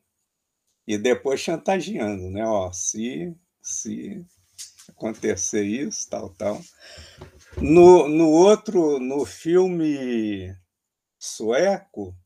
E 0.87 0.99
depois 0.99 1.41
chantageando, 1.41 2.31
né? 2.31 2.45
Ó, 2.47 2.71
se 2.73 3.35
se 3.61 4.25
acontecer 4.91 5.65
isso, 5.65 6.09
tal, 6.09 6.31
tal. 6.31 6.61
No, 7.57 8.09
no 8.09 8.29
outro, 8.29 8.99
no 8.99 9.25
filme 9.25 10.57
sueco, 11.19 12.17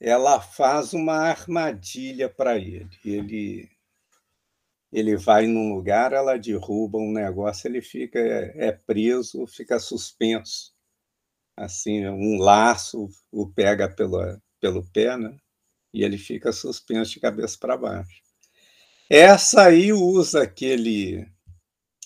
ela 0.00 0.40
faz 0.40 0.92
uma 0.92 1.14
armadilha 1.16 2.28
para 2.28 2.58
ele. 2.58 2.90
Ele 3.04 3.74
ele 4.92 5.16
vai 5.16 5.46
num 5.46 5.74
lugar, 5.74 6.12
ela 6.12 6.38
derruba 6.38 6.98
um 6.98 7.12
negócio, 7.12 7.66
ele 7.66 7.82
fica 7.82 8.16
é, 8.18 8.68
é 8.68 8.72
preso, 8.72 9.44
fica 9.44 9.80
suspenso. 9.80 10.72
Assim, 11.56 12.06
um 12.06 12.38
laço 12.38 13.08
o 13.32 13.48
pega 13.48 13.88
pelo, 13.88 14.20
pelo 14.60 14.84
pé, 14.90 15.16
né? 15.16 15.36
E 15.92 16.04
ele 16.04 16.18
fica 16.18 16.52
suspenso 16.52 17.12
de 17.12 17.20
cabeça 17.20 17.58
para 17.58 17.76
baixo. 17.76 18.22
Essa 19.16 19.66
aí 19.66 19.92
usa 19.92 20.42
aquele. 20.42 21.24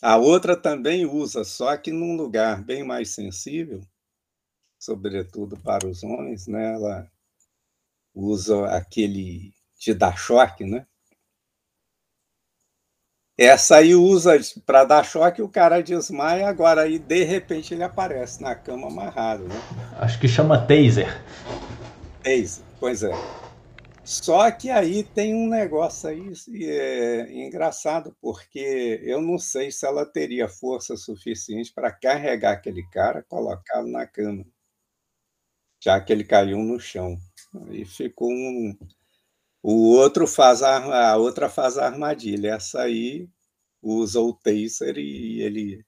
A 0.02 0.18
outra 0.18 0.54
também 0.54 1.06
usa, 1.06 1.42
só 1.42 1.74
que 1.74 1.90
num 1.90 2.14
lugar 2.14 2.62
bem 2.62 2.84
mais 2.84 3.08
sensível, 3.08 3.80
sobretudo 4.78 5.56
para 5.56 5.88
os 5.88 6.02
homens, 6.02 6.46
né? 6.46 6.74
Ela 6.74 7.10
usa 8.14 8.66
aquele 8.76 9.54
de 9.80 9.94
dar 9.94 10.18
choque, 10.18 10.64
né? 10.64 10.86
Essa 13.38 13.76
aí 13.76 13.94
usa 13.94 14.38
para 14.66 14.84
dar 14.84 15.02
choque, 15.02 15.40
o 15.40 15.48
cara 15.48 15.82
desmaia, 15.82 16.46
agora 16.46 16.82
aí 16.82 16.98
de 16.98 17.24
repente 17.24 17.72
ele 17.72 17.84
aparece 17.84 18.42
na 18.42 18.54
cama 18.54 18.88
amarrado, 18.88 19.44
né? 19.44 19.54
Acho 19.98 20.20
que 20.20 20.28
chama 20.28 20.58
taser. 20.58 21.24
Taser, 22.22 22.62
pois 22.78 23.02
é. 23.02 23.37
Só 24.08 24.50
que 24.50 24.70
aí 24.70 25.04
tem 25.04 25.34
um 25.34 25.46
negócio 25.46 26.08
aí 26.08 26.32
é, 26.64 27.30
engraçado, 27.30 28.16
porque 28.22 28.98
eu 29.04 29.20
não 29.20 29.38
sei 29.38 29.70
se 29.70 29.84
ela 29.86 30.06
teria 30.06 30.48
força 30.48 30.96
suficiente 30.96 31.70
para 31.74 31.92
carregar 31.92 32.52
aquele 32.54 32.82
cara, 32.88 33.22
colocá-lo 33.22 33.86
na 33.90 34.06
cama, 34.06 34.46
já 35.82 36.00
que 36.00 36.12
ele 36.12 36.24
caiu 36.24 36.58
no 36.58 36.78
chão. 36.80 37.18
Aí 37.66 37.84
ficou 37.84 38.30
um. 38.30 38.76
O 39.62 39.92
outro 39.96 40.26
faz 40.26 40.62
a, 40.62 41.12
a 41.12 41.16
outra 41.18 41.50
faz 41.50 41.78
a 41.78 41.86
armadilha. 41.86 42.54
Essa 42.54 42.82
aí 42.82 43.28
usa 43.82 44.20
o 44.20 44.32
taser 44.34 44.98
e 44.98 45.42
ele 45.42 45.84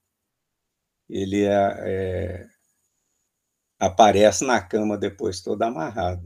ele 1.10 1.44
é, 1.44 1.74
é, 1.80 2.48
aparece 3.78 4.44
na 4.44 4.62
cama 4.62 4.96
depois 4.96 5.40
todo 5.42 5.60
amarrado. 5.62 6.22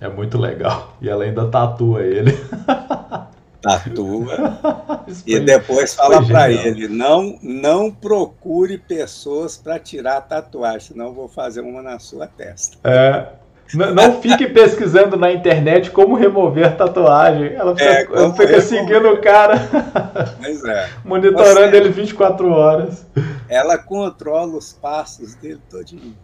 É 0.00 0.08
muito 0.08 0.38
legal. 0.38 0.96
E 1.00 1.08
ela 1.08 1.24
ainda 1.24 1.48
tatua 1.48 2.02
ele. 2.02 2.32
Tatua. 3.60 5.06
e 5.26 5.40
depois 5.40 5.94
fala 5.94 6.24
para 6.24 6.50
ele: 6.50 6.86
não, 6.86 7.38
não 7.42 7.90
procure 7.90 8.78
pessoas 8.78 9.56
para 9.56 9.78
tirar 9.78 10.18
a 10.18 10.20
tatuagem, 10.20 10.92
senão 10.92 11.06
eu 11.06 11.12
vou 11.12 11.28
fazer 11.28 11.60
uma 11.60 11.82
na 11.82 11.98
sua 11.98 12.26
testa. 12.26 12.78
É. 12.88 13.26
Não, 13.74 14.22
fique 14.22 14.46
pesquisando 14.48 15.16
na 15.16 15.30
internet 15.30 15.90
como 15.90 16.14
remover 16.14 16.76
tatuagem. 16.76 17.52
Ela 17.52 17.76
fica, 17.76 17.90
é, 17.90 18.04
ela 18.04 18.34
fica 18.34 18.60
seguindo 18.62 19.08
o 19.08 19.20
cara. 19.20 19.56
Pois 20.40 20.64
é. 20.64 20.88
Monitorando 21.04 21.70
Você, 21.70 21.76
ele 21.76 21.88
24 21.90 22.50
horas. 22.50 23.06
Ela 23.48 23.76
controla 23.76 24.56
os 24.56 24.72
passos 24.72 25.34
dele 25.34 25.60
todinho 25.68 26.16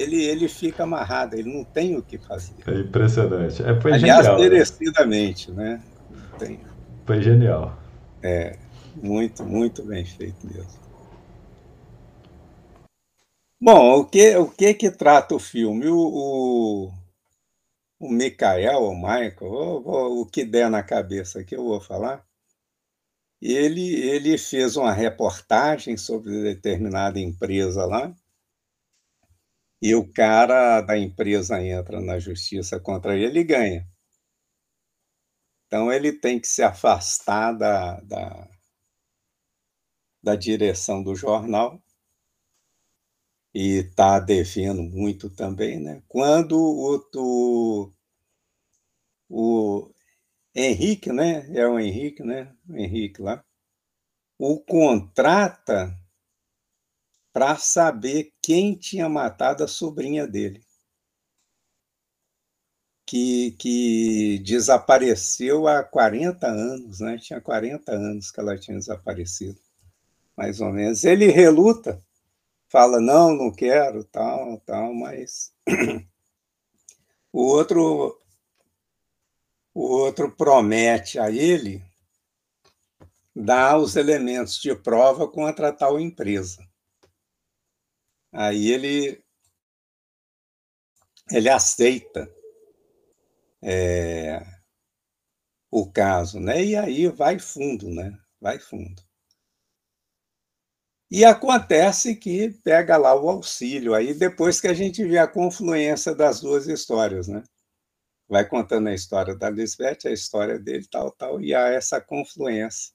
ele, 0.00 0.22
ele 0.24 0.48
fica 0.48 0.84
amarrado, 0.84 1.34
ele 1.36 1.52
não 1.52 1.64
tem 1.64 1.96
o 1.96 2.02
que 2.02 2.18
fazer. 2.18 2.54
É 2.66 2.80
impressionante. 2.80 3.62
É, 3.62 3.80
foi 3.80 3.92
Aliás, 3.92 4.24
genial. 4.24 4.40
merecidamente, 4.40 5.50
né? 5.50 5.82
Tem. 6.38 6.60
Foi 7.04 7.20
genial. 7.20 7.78
É. 8.22 8.56
Muito, 9.02 9.44
muito 9.44 9.82
bem 9.84 10.04
feito 10.04 10.46
mesmo. 10.46 10.78
Bom, 13.60 14.00
o 14.00 14.04
que 14.04 14.36
o 14.36 14.48
que 14.48 14.72
que 14.74 14.90
trata 14.90 15.34
o 15.34 15.38
filme? 15.38 15.88
O 15.88 15.98
o 15.98 16.92
o 18.00 18.08
Michael, 18.08 18.78
ou 18.80 18.94
Michael, 18.94 19.82
ou 19.84 20.20
o 20.22 20.26
que 20.26 20.44
der 20.44 20.70
na 20.70 20.82
cabeça 20.84 21.42
que 21.42 21.56
eu 21.56 21.64
vou 21.64 21.80
falar, 21.80 22.24
ele 23.42 23.94
ele 23.96 24.38
fez 24.38 24.76
uma 24.76 24.92
reportagem 24.92 25.96
sobre 25.96 26.42
determinada 26.42 27.18
empresa 27.18 27.84
lá 27.84 28.14
e 29.82 29.94
o 29.94 30.04
cara 30.12 30.80
da 30.80 30.98
empresa 30.98 31.62
entra 31.62 32.00
na 32.00 32.18
justiça 32.18 32.80
contra 32.80 33.16
ele 33.16 33.40
e 33.40 33.44
ganha. 33.44 33.88
Então 35.70 35.92
ele 35.92 36.12
tem 36.12 36.40
que 36.40 36.46
se 36.48 36.62
afastar 36.62 37.52
da 37.52 38.00
da 38.00 38.48
da 40.22 40.34
direção 40.34 41.00
do 41.02 41.14
jornal 41.14 41.80
e 43.54 43.78
está 43.78 44.20
devendo 44.20 44.82
muito 44.82 45.30
também, 45.30 45.80
né. 45.80 46.02
Quando 46.06 46.52
o 46.58 47.00
o 47.16 47.90
o 49.30 49.90
Henrique, 50.54 51.12
né, 51.12 51.46
é 51.56 51.66
o 51.66 51.78
Henrique, 51.78 52.22
né, 52.24 52.54
o 52.68 52.76
Henrique 52.76 53.22
lá, 53.22 53.44
o 54.38 54.60
contrata 54.60 55.94
para 57.38 57.56
saber 57.56 58.32
quem 58.42 58.74
tinha 58.74 59.08
matado 59.08 59.62
a 59.62 59.68
sobrinha 59.68 60.26
dele. 60.26 60.60
Que 63.06 63.52
que 63.52 64.40
desapareceu 64.40 65.68
há 65.68 65.84
40 65.84 66.48
anos, 66.48 66.98
né, 66.98 67.16
tinha 67.16 67.40
40 67.40 67.92
anos 67.92 68.32
que 68.32 68.40
ela 68.40 68.58
tinha 68.58 68.76
desaparecido, 68.76 69.56
mais 70.36 70.60
ou 70.60 70.72
menos. 70.72 71.04
Ele 71.04 71.28
reluta, 71.28 72.02
fala: 72.68 73.00
"Não, 73.00 73.32
não 73.32 73.52
quero", 73.52 74.02
tal, 74.02 74.58
tal, 74.66 74.92
mas 74.92 75.52
o 77.32 77.40
outro 77.40 78.18
o 79.72 79.82
outro 79.82 80.32
promete 80.32 81.20
a 81.20 81.30
ele 81.30 81.84
dar 83.34 83.78
os 83.78 83.94
elementos 83.94 84.60
de 84.60 84.74
prova 84.74 85.28
contra 85.28 85.72
tal 85.72 86.00
empresa. 86.00 86.67
Aí 88.32 88.70
ele 88.72 89.22
ele 91.30 91.48
aceita, 91.48 92.28
eh, 93.62 94.44
o 95.70 95.90
caso, 95.90 96.38
né, 96.40 96.62
e 96.62 96.76
aí 96.76 97.08
vai 97.08 97.38
fundo, 97.38 97.88
né, 97.88 98.18
vai 98.40 98.58
fundo. 98.58 99.02
E 101.10 101.24
acontece 101.24 102.14
que 102.16 102.50
pega 102.62 102.96
lá 102.98 103.14
o 103.14 103.30
auxílio, 103.30 103.94
aí 103.94 104.12
depois 104.12 104.60
que 104.60 104.68
a 104.68 104.74
gente 104.74 105.02
vê 105.04 105.16
a 105.18 105.26
confluência 105.26 106.14
das 106.14 106.40
2 106.40 106.66
histórias, 106.68 107.26
né. 107.28 107.42
Vai 108.28 108.48
contando 108.48 108.88
a 108.88 108.94
história 108.94 109.36
da 109.36 109.50
Lisbeth, 109.50 109.98
a 110.06 110.10
história 110.12 110.58
dele, 110.58 110.86
tal, 110.90 111.10
tal, 111.12 111.40
e 111.40 111.54
há 111.54 111.68
essa 111.68 112.00
confluência 112.00 112.92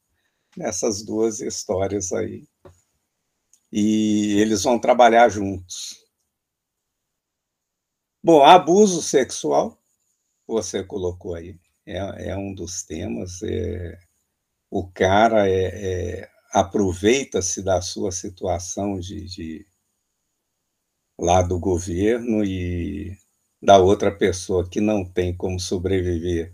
nessas 0.57 1.03
2 1.05 1.41
histórias 1.41 2.11
aí. 2.13 2.45
E 3.75 4.39
eles 4.39 4.61
vão 4.63 4.77
trabalhar 4.79 5.29
juntos. 5.29 5.95
Bom, 8.25 8.41
abuso 8.41 9.01
sexual, 9.01 9.77
você 10.47 10.83
colocou 10.83 11.35
aí, 11.35 11.57
é 11.85 12.29
é 12.31 12.37
um 12.37 12.53
dos 12.55 12.83
temas, 12.83 13.41
eh, 13.43 13.97
o 14.71 14.87
cara, 14.91 15.49
eh 15.49 16.21
eh, 16.23 16.29
aproveita-se 16.53 17.63
da 17.63 17.81
sua 17.81 18.11
situação 18.11 18.99
de 18.99 19.25
de 19.27 19.67
lá 21.19 21.41
do 21.43 21.59
governo 21.59 22.43
e 22.43 23.15
da 23.61 23.77
outra 23.77 24.11
pessoa 24.11 24.67
que 24.67 24.81
não 24.81 25.05
tem 25.05 25.35
como 25.35 25.59
sobreviver 25.59 26.51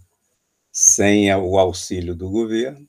sem 0.71 1.33
o 1.35 1.57
auxílio 1.59 2.15
do 2.15 2.29
governo, 2.29 2.87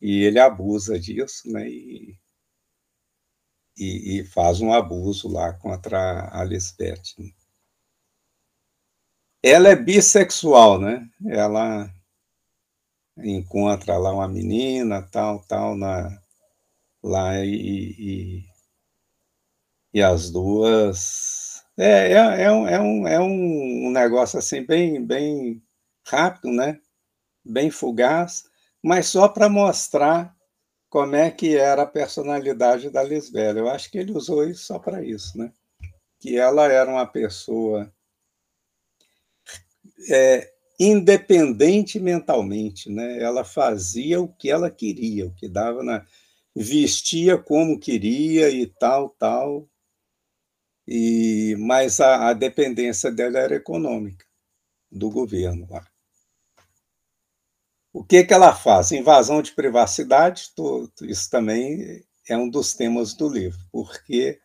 e 0.00 0.24
ele 0.24 0.38
abusa 0.40 0.98
disso, 1.00 1.42
né, 1.52 1.68
e 1.68 2.18
e 3.76 4.20
e 4.20 4.24
faz 4.24 4.60
um 4.60 4.72
abuso 4.72 5.28
lá 5.28 5.52
contra 5.54 6.28
a 6.32 6.44
Lisbeth. 6.44 7.02
Ela 9.44 9.70
é 9.70 9.76
bissexual, 9.76 10.78
né, 10.80 11.04
ela 11.26 11.90
encontra 13.18 13.98
lá 13.98 14.12
uma 14.14 14.28
menina, 14.28 15.02
tal, 15.02 15.40
tal, 15.46 15.76
na 15.76 16.18
lá 17.02 17.44
e 17.44 17.94
e 17.98 18.44
e 19.94 20.02
as 20.02 20.30
2 20.30 21.62
é 21.78 22.12
é 22.12 22.42
é 22.44 22.50
um 22.52 22.66
é 22.66 22.80
um 22.80 23.06
é 23.08 23.20
um 23.20 23.90
negócio, 23.90 24.38
assim, 24.38 24.64
bem 24.64 25.04
bem 25.04 25.62
rápido, 26.06 26.50
né, 26.52 26.80
bem 27.44 27.70
fugaz, 27.70 28.44
mas 28.82 29.06
só 29.08 29.28
para 29.28 29.48
mostrar 29.48 30.36
como 30.92 31.16
é 31.16 31.30
que 31.30 31.56
era 31.56 31.84
a 31.84 31.86
personalidade 31.86 32.90
da 32.90 33.02
Lisbela. 33.02 33.58
Eu 33.58 33.70
acho 33.70 33.90
que 33.90 33.96
ele 33.96 34.12
usou 34.12 34.44
isso 34.46 34.64
só 34.64 34.78
para 34.78 35.02
isso, 35.02 35.38
né, 35.38 35.50
que 36.20 36.36
ela 36.36 36.70
era 36.70 36.90
uma 36.90 37.06
pessoa 37.06 37.90
eh, 40.10 40.52
independente 40.78 41.98
mentalmente, 41.98 42.90
né, 42.90 43.22
ela 43.22 43.42
fazia 43.42 44.20
o 44.20 44.28
que 44.28 44.50
ela 44.50 44.70
queria, 44.70 45.26
o 45.26 45.34
que 45.34 45.48
dava 45.48 45.82
na 45.82 46.04
vestia 46.54 47.38
como 47.38 47.80
queria 47.80 48.50
e 48.50 48.66
tal, 48.66 49.08
tal. 49.18 49.66
E 50.86 51.56
mas 51.58 52.00
a 52.00 52.28
a 52.28 52.32
dependência 52.34 53.10
dela 53.10 53.38
era 53.38 53.54
econômica, 53.54 54.26
do 54.90 55.08
governo 55.10 55.66
lá. 55.70 55.91
O 57.94 58.02
que 58.02 58.24
que 58.24 58.32
ela 58.32 58.54
faz? 58.54 58.90
Invasão 58.90 59.42
de 59.42 59.52
privacidade, 59.52 60.50
to 60.56 60.90
isso 61.02 61.28
também 61.30 62.02
é 62.28 62.34
um 62.36 62.48
dos 62.48 62.72
temas 62.74 63.12
do 63.12 63.28
livro, 63.28 63.58
porque 63.70 64.38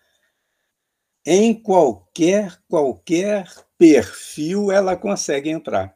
em 1.26 1.54
qualquer 1.54 2.58
qualquer 2.70 3.48
perfil 3.78 4.72
ela 4.72 4.96
consegue 4.96 5.50
entrar. 5.50 5.94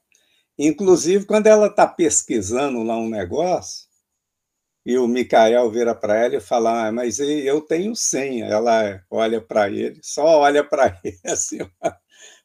Inclusive 0.59 1.25
quando 1.25 1.47
ela 1.47 1.67
está 1.67 1.87
pesquisando 1.87 2.83
lá 2.83 2.97
um 2.97 3.09
negócio, 3.09 3.87
e 4.85 4.97
o 4.97 5.07
Michael 5.07 5.71
vira 5.71 5.95
para 5.95 6.15
ela 6.17 6.35
e 6.37 6.41
fala: 6.41 6.87
"Ah, 6.87 6.91
mas 6.91 7.19
eu 7.19 7.61
tenho 7.61 7.95
senha", 7.95 8.45
ela 8.47 9.01
olha 9.11 9.41
para 9.41 9.69
ele, 9.69 9.99
só 10.03 10.23
olha 10.39 10.63
para 10.63 10.99
ele 11.05 11.19
assim, 11.25 11.59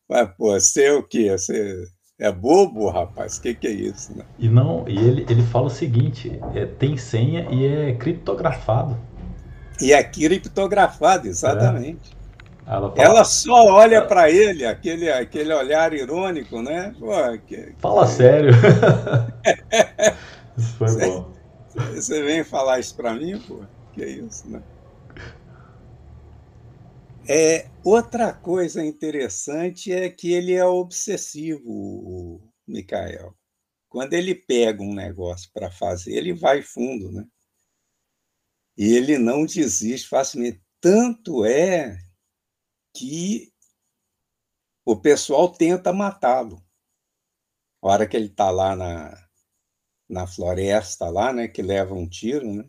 mas, 0.08 0.30
pô, 0.36 0.52
você 0.60 0.84
é 0.86 0.92
o 0.94 1.02
quê? 1.06 1.30
Você 1.32 1.86
é 2.18 2.30
bobo, 2.32 2.88
rapaz? 2.90 3.38
Que 3.38 3.54
que 3.54 3.66
é 3.66 3.70
isso, 3.72 4.16
né. 4.16 4.24
E 4.38 4.48
não 4.48 4.88
e 4.88 4.96
ele 4.96 5.26
ele 5.28 5.42
fala 5.42 5.66
o 5.66 5.70
seguinte, 5.70 6.38
eh, 6.54 6.66
tem 6.66 6.96
senha 6.96 7.48
e 7.50 7.66
é 7.66 7.94
criptografado. 7.96 8.96
E 9.80 9.92
é 9.92 10.02
criptografado, 10.02 11.28
exatamente. 11.28 12.16
É. 12.66 12.68
Ela 12.74 12.94
fala 12.94 12.96
Ela 12.96 13.24
só 13.24 13.66
olha 13.66 13.96
ela 13.96 14.02
para 14.02 14.30
ele, 14.30 14.64
aquele 14.66 15.10
aquele 15.10 15.52
olhar 15.54 15.92
irônico, 15.92 16.60
né, 16.62 16.94
pô, 16.98 17.12
que 17.46 17.74
Fala 17.78 18.06
sério. 18.06 18.52
Isso 20.56 20.76
foi 20.76 20.86
Você 20.86 20.96
bom. 20.96 21.32
você 21.94 22.22
vem 22.22 22.44
falar 22.44 22.78
isso 22.80 22.96
para 22.96 23.14
mim, 23.14 23.38
pô? 23.40 23.66
Que 23.92 24.04
isso, 24.06 24.48
né. 24.50 24.62
É, 27.28 27.68
outra 27.84 28.32
coisa 28.32 28.84
interessante 28.84 29.92
é 29.92 30.08
que 30.08 30.32
ele 30.32 30.52
é 30.52 30.64
obsessivo, 30.64 31.62
o 31.68 32.52
Michael. 32.66 33.34
Quando 33.88 34.14
ele 34.14 34.34
pega 34.34 34.82
um 34.82 34.94
negócio 34.94 35.50
para 35.52 35.70
fazer, 35.70 36.14
ele 36.14 36.32
vai 36.34 36.62
fundo, 36.62 37.10
né. 37.12 37.24
E 38.76 38.94
ele 38.94 39.18
não 39.18 39.44
desiste 39.46 40.08
facilmente, 40.08 40.62
tanto 40.80 41.44
é 41.44 41.98
que 42.94 43.52
o 44.84 44.94
pessoal 44.96 45.50
tenta 45.52 45.92
matá-lo. 45.92 46.64
A 47.82 47.88
hora 47.88 48.06
que 48.08 48.16
ele 48.16 48.26
está 48.26 48.50
lá 48.50 48.76
na 48.76 49.26
na 50.08 50.26
floresta 50.26 51.10
lá, 51.10 51.32
né, 51.32 51.48
que 51.48 51.60
leva 51.62 51.92
um 51.92 52.08
tiro, 52.08 52.52
né. 52.54 52.64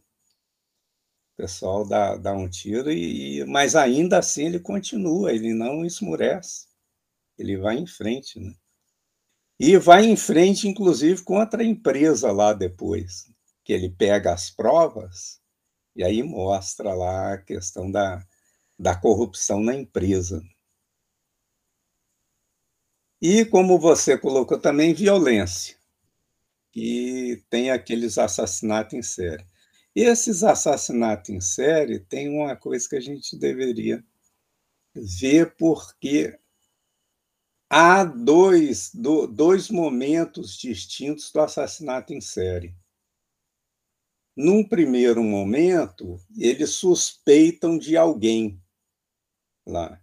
Pessoal 1.38 1.88
dá 1.88 2.16
dá 2.18 2.34
um 2.34 2.50
tiro 2.50 2.92
e 2.92 3.46
mas 3.46 3.76
ainda 3.76 4.18
assim 4.18 4.48
ele 4.48 4.60
continua, 4.60 5.32
ele 5.32 5.54
não 5.54 5.86
esmorece, 5.86 6.66
ele 7.38 7.58
vai 7.58 7.78
em 7.78 7.88
frente, 7.88 8.40
né. 8.40 8.54
E 9.60 9.76
vai 9.78 10.06
em 10.06 10.16
frente 10.16 10.68
inclusive 10.68 11.24
contra 11.24 11.64
a 11.64 11.66
empresa 11.66 12.32
lá 12.32 12.54
depois, 12.54 13.26
que 13.64 13.74
ele 13.74 13.90
pega 13.90 14.32
as 14.32 14.52
provas, 14.52 15.40
e 15.96 16.04
aí 16.04 16.24
mostra 16.24 16.94
lá 16.94 17.34
a 17.34 17.40
questão 17.40 17.92
da 17.92 18.26
da 18.80 18.96
corrupção 18.96 19.62
na 19.62 19.76
empresa. 19.76 20.44
E 23.22 23.44
como 23.46 23.80
você 23.80 24.16
colocou 24.16 24.60
também, 24.60 24.94
violência. 24.94 25.76
E 26.76 27.42
tem 27.50 27.72
aqueles 27.72 28.18
assassinato 28.18 28.96
em 28.96 29.02
série. 29.04 29.46
Esses 30.00 30.44
assassinatos 30.44 31.32
em 31.32 31.42
série 31.42 32.00
tem 32.00 32.30
uma 32.30 32.56
coisa 32.56 32.88
que 32.88 32.96
a 32.96 33.00
gente 33.00 33.36
deveria 33.36 34.06
ver, 34.94 35.56
porque 35.56 36.40
há 37.68 38.04
dois, 38.04 38.92
dois 38.94 39.72
momentos 39.72 40.56
distintos 40.56 41.32
do 41.32 41.40
assassinato 41.42 42.14
em 42.14 42.22
série. 42.22 42.76
Num 44.36 44.64
primeiro 44.64 45.24
momento, 45.24 46.22
eles 46.38 46.70
suspeitam 46.74 47.76
de 47.76 47.98
alguém 47.98 48.62
lá. 49.66 50.00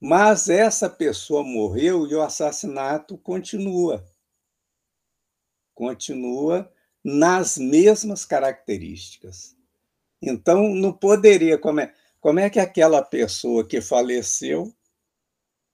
Mas 0.00 0.48
essa 0.48 0.88
pessoa 0.88 1.42
morreu 1.42 2.06
e 2.06 2.14
o 2.14 2.22
assassinato 2.22 3.18
continua. 3.18 4.06
Continua 5.74 6.72
nas 7.04 7.58
mesmas 7.58 8.24
características. 8.24 9.54
Então, 10.22 10.74
não 10.74 10.92
poderia. 10.92 11.58
Como 11.58 11.80
é, 11.80 11.94
como 12.20 12.40
é 12.40 12.48
que 12.48 12.58
aquela 12.58 13.02
pessoa 13.02 13.66
que 13.66 13.80
faleceu 13.80 14.74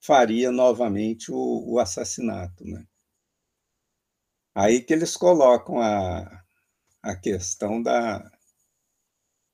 faria 0.01 0.51
novamente 0.51 1.31
o, 1.31 1.65
o 1.75 1.79
assassinato? 1.79 2.65
Né? 2.65 2.85
Aí 4.55 4.81
que 4.83 4.93
eles 4.93 5.17
colocam 5.17 5.81
a, 5.81 6.43
a 7.03 7.17
questão 7.17 7.83
da. 7.83 8.31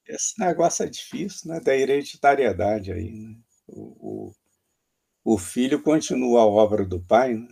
Esse 0.07 0.39
negócio 0.41 0.85
é 0.85 0.89
difícil, 0.89 1.51
né? 1.51 1.61
Da 1.61 1.77
hereditariedade 1.77 2.93
aí. 2.93 3.11
Né? 3.12 3.37
O, 3.67 4.31
o, 4.31 5.35
o 5.35 5.39
filho 5.39 5.83
continua 5.83 6.43
a 6.43 6.47
obra 6.47 6.85
do 6.85 7.01
pai, 7.01 7.35
né? 7.35 7.49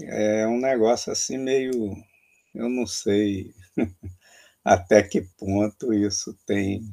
É 0.00 0.46
um 0.46 0.58
negócio 0.60 1.12
assim 1.12 1.36
meio. 1.38 1.94
Eu 2.58 2.68
não 2.68 2.88
sei 2.88 3.54
até 4.64 5.00
que 5.00 5.20
ponto 5.38 5.94
isso 5.94 6.36
tem. 6.44 6.92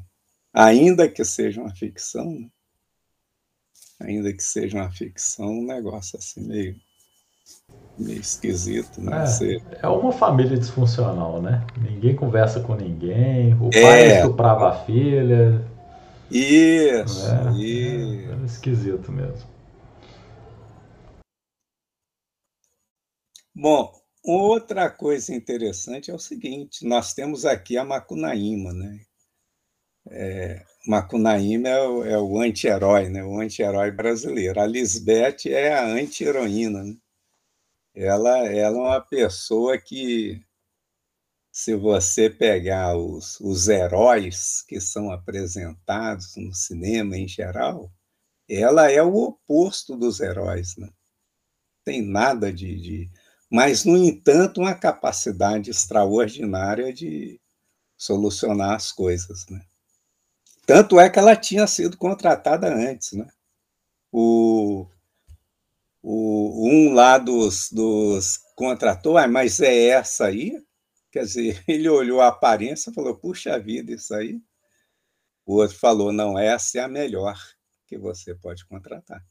Ainda 0.54 1.10
que 1.10 1.26
seja 1.26 1.60
uma 1.60 1.76
ficção, 1.76 2.40
né? 2.40 2.50
ainda 4.00 4.32
que 4.32 4.44
seja 4.44 4.78
uma 4.78 4.92
ficção, 4.92 5.48
um 5.48 5.66
negócio 5.66 6.20
assim 6.20 6.48
meio 6.48 6.76
meio 7.98 8.20
esquisito, 8.20 9.02
né? 9.02 9.24
É, 9.24 9.26
Você... 9.26 9.64
é 9.82 9.88
uma 9.88 10.12
família 10.12 10.56
disfuncional, 10.56 11.42
né? 11.42 11.66
Ninguém 11.82 12.16
conversa 12.16 12.60
com 12.60 12.76
ninguém, 12.76 13.56
o 13.56 13.72
pai 13.72 14.04
é, 14.04 14.18
estuprava 14.18 14.70
a 14.70 14.86
filha. 14.86 15.66
Isso, 16.30 17.28
é, 17.28 17.52
isso. 17.54 18.30
É, 18.30 18.42
é 18.42 18.46
esquisito 18.46 19.12
mesmo. 19.12 19.50
Bom, 23.56 24.05
outra 24.26 24.90
coisa 24.90 25.34
interessante 25.34 26.12
é 26.12 26.14
o 26.14 26.20
seguinte: 26.20 26.86
nós 26.86 27.14
temos 27.14 27.46
aqui 27.46 27.78
a 27.78 27.84
Macunaíma, 27.84 28.74
né? 28.74 29.00
É, 30.10 30.64
Macunaíma 30.88 31.68
é 31.70 31.82
o, 31.82 32.04
é 32.06 32.18
o 32.20 32.40
anti-herói, 32.40 33.10
né? 33.10 33.24
o 33.24 33.40
anti-herói 33.40 33.92
brasileiro. 33.92 34.60
A 34.60 34.66
Lisbeth 34.68 35.48
é 35.48 35.74
a 35.74 35.86
anti-heroína. 35.86 36.84
Né? 36.84 36.96
ela, 37.96 38.46
ela 38.48 38.56
é 38.56 38.70
uma 38.70 39.02
pessoa 39.02 39.78
que, 39.78 40.44
se 41.52 41.76
você 41.76 42.30
pegar 42.30 42.98
os, 42.98 43.40
os 43.40 43.70
heróis 43.70 44.62
que 44.62 44.82
são 44.82 45.10
apresentados 45.12 46.36
no 46.36 46.54
cinema 46.54 47.18
em 47.18 47.28
geral, 47.28 47.90
ela 48.50 48.92
é 48.92 49.02
o 49.02 49.16
oposto 49.16 49.96
dos 49.96 50.20
heróis. 50.20 50.76
Né? 50.78 50.90
Tem 51.86 52.02
nada 52.02 52.52
de, 52.52 52.80
de. 52.80 53.12
Mas, 53.50 53.86
no 53.86 53.96
entanto, 53.96 54.62
uma 54.62 54.74
capacidade 54.74 55.70
extraordinária 55.70 56.92
de 56.92 57.40
solucionar 57.98 58.74
as 58.74 58.92
coisas. 58.92 59.46
Né? 59.48 59.62
Tanto 60.66 61.00
é 61.00 61.10
que 61.10 61.20
ela 61.20 61.36
tinha 61.36 61.68
sido 61.68 61.98
contratada 61.98 62.68
antes. 62.68 63.14
Né? 63.14 63.28
O, 64.12 64.88
o, 66.02 66.68
um 66.70 66.94
lá 66.94 67.18
dos, 67.18 67.72
dos 67.72 68.38
contratou, 68.56 69.18
ah, 69.18 69.28
mas 69.28 69.60
é 69.60 69.88
essa 69.88 70.26
aí? 70.26 70.62
Quer 71.12 71.26
dizer, 71.26 71.64
ele 71.68 71.88
olhou 71.88 72.22
a 72.22 72.28
aparência 72.28 72.90
e 72.90 72.94
falou, 72.94 73.16
puxa 73.16 73.60
vida, 73.60 73.94
isso 73.94 74.14
aí. 74.14 74.42
O 75.46 75.56
outro 75.56 75.78
falou, 75.78 76.12
não, 76.12 76.38
essa 76.38 76.80
é 76.80 76.82
a 76.82 76.88
melhor 76.88 77.40
que 77.86 77.98
você 77.98 78.34
pode 78.34 78.66
contratar. 78.66 79.24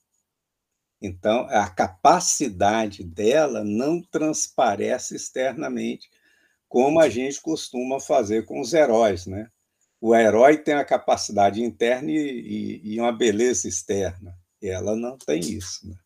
Então, 1.04 1.46
a 1.50 1.68
capacidade 1.68 3.04
dela 3.04 3.62
não 3.62 4.00
transparece 4.00 5.14
externamente, 5.14 6.08
como 6.66 6.98
a 6.98 7.10
gente 7.10 7.42
costuma 7.42 8.00
fazer 8.00 8.46
com 8.46 8.58
os 8.58 8.72
heróis, 8.72 9.26
né? 9.26 9.50
O 10.00 10.14
herói 10.14 10.56
tem 10.56 10.72
a 10.72 10.84
capacidade 10.84 11.62
interna 11.62 12.10
e, 12.10 12.16
e, 12.16 12.94
e 12.94 13.00
uma 13.00 13.12
beleza 13.12 13.68
externa. 13.68 14.34
Ela 14.62 14.96
não 14.96 15.18
tem 15.18 15.40
isso. 15.40 15.86
Né? 15.86 15.96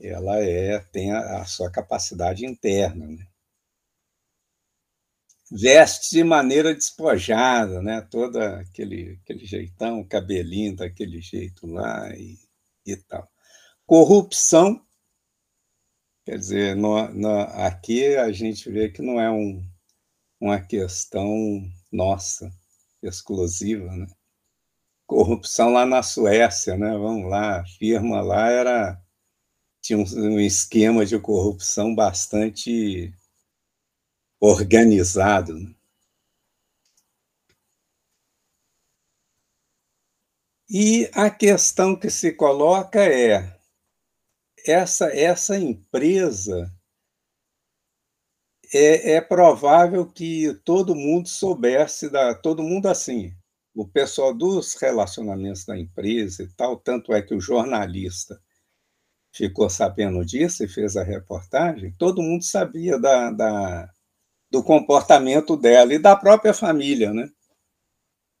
ela 0.00 0.38
é 0.38 0.78
tem 0.78 1.12
a, 1.12 1.42
a 1.42 1.44
sua 1.44 1.70
capacidade 1.70 2.46
interna. 2.46 3.06
Né? 3.06 3.26
Veste 5.50 6.16
de 6.16 6.24
maneira 6.24 6.74
despojada, 6.74 7.82
né? 7.82 8.00
todo 8.00 8.38
aquele, 8.38 9.18
aquele 9.22 9.44
jeitão, 9.44 10.02
cabelinho 10.04 10.74
daquele 10.74 11.20
jeito 11.20 11.66
lá 11.66 12.10
e, 12.16 12.38
e 12.86 12.96
tal. 12.96 13.30
Corrupção, 13.90 14.80
quer 16.24 16.38
dizer, 16.38 16.76
no, 16.76 16.96
aqui 17.56 18.14
a 18.14 18.30
gente 18.30 18.70
vê 18.70 18.88
que 18.88 19.02
não 19.02 19.20
é 19.20 19.28
um, 19.28 19.68
uma 20.40 20.60
questão 20.60 21.28
nossa, 21.90 22.52
exclusiva, 23.02 23.90
né? 23.90 24.06
Corrupção 25.08 25.70
lá 25.72 25.84
na 25.84 26.04
Suécia, 26.04 26.76
né? 26.76 26.96
Vamos 26.96 27.28
lá, 27.28 27.62
a 27.62 27.66
firma 27.66 28.20
lá 28.20 28.48
era 28.48 29.02
tinha 29.82 29.98
um, 29.98 30.04
um 30.04 30.38
esquema 30.38 31.04
de 31.04 31.18
corrupção 31.18 31.92
bastante 31.92 33.12
organizado. 34.38 35.58
Né? 35.58 35.74
E 40.68 41.10
a 41.12 41.28
questão 41.28 41.96
que 41.96 42.08
se 42.08 42.30
coloca 42.30 43.00
é 43.02 43.58
essa 44.66 45.06
essa 45.16 45.58
empresa 45.58 46.70
é, 48.72 49.14
é, 49.14 49.20
provável 49.20 50.06
que 50.06 50.54
todo 50.64 50.94
mundo 50.94 51.28
soubesse 51.28 52.10
da 52.10 52.34
todo 52.34 52.62
mundo 52.62 52.86
assim 52.86 53.32
o 53.74 53.86
pessoal 53.86 54.34
dos 54.34 54.74
relacionamentos 54.74 55.64
da 55.64 55.78
empresa 55.78 56.42
e 56.42 56.48
tal 56.54 56.76
tanto 56.76 57.12
é 57.12 57.22
que 57.22 57.34
o 57.34 57.40
jornalista 57.40 58.40
ficou 59.32 59.68
sabendo 59.70 60.24
disso 60.24 60.64
e 60.64 60.68
fez 60.68 60.96
a 60.96 61.02
reportagem, 61.02 61.94
todo 61.98 62.22
mundo 62.22 62.42
sabia 62.44 62.98
da, 62.98 63.30
da, 63.30 63.90
do 64.50 64.62
comportamento 64.62 65.56
dela 65.56 65.94
e 65.94 65.98
da 65.98 66.16
própria 66.16 66.52
família, 66.52 67.12
né? 67.12 67.28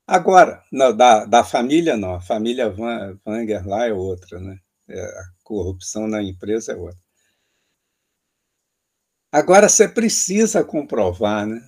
Agora, 0.06 0.62
não, 0.72 0.94
da, 0.96 1.24
da 1.24 1.44
família 1.44 1.96
não, 1.96 2.14
a 2.16 2.20
família 2.20 2.68
Van, 2.68 3.18
Wanger 3.24 3.66
lá 3.66 3.86
é 3.86 3.92
outra, 3.92 4.40
né? 4.40 4.58
É, 4.88 5.22
corrupção 5.50 6.06
na 6.06 6.22
empresa 6.22 6.72
é 6.72 6.76
outra. 6.76 7.02
Agora, 9.32 9.68
você 9.68 9.88
precisa 9.88 10.62
comprovar, 10.62 11.44
né? 11.44 11.60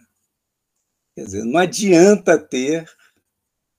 Quer 1.16 1.24
dizer, 1.24 1.44
não 1.44 1.58
adianta 1.58 2.38
ter, 2.38 2.88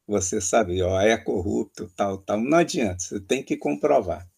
você 0.05 0.41
sabe, 0.41 0.81
ó, 0.81 0.99
é 0.99 1.17
corrupto, 1.17 1.89
tal, 1.95 2.17
tal, 2.17 2.37
não 2.37 2.57
adianta, 2.57 2.99
você 2.99 3.19
tem 3.21 3.41
que 3.41 3.55
comprovar. 3.55 4.29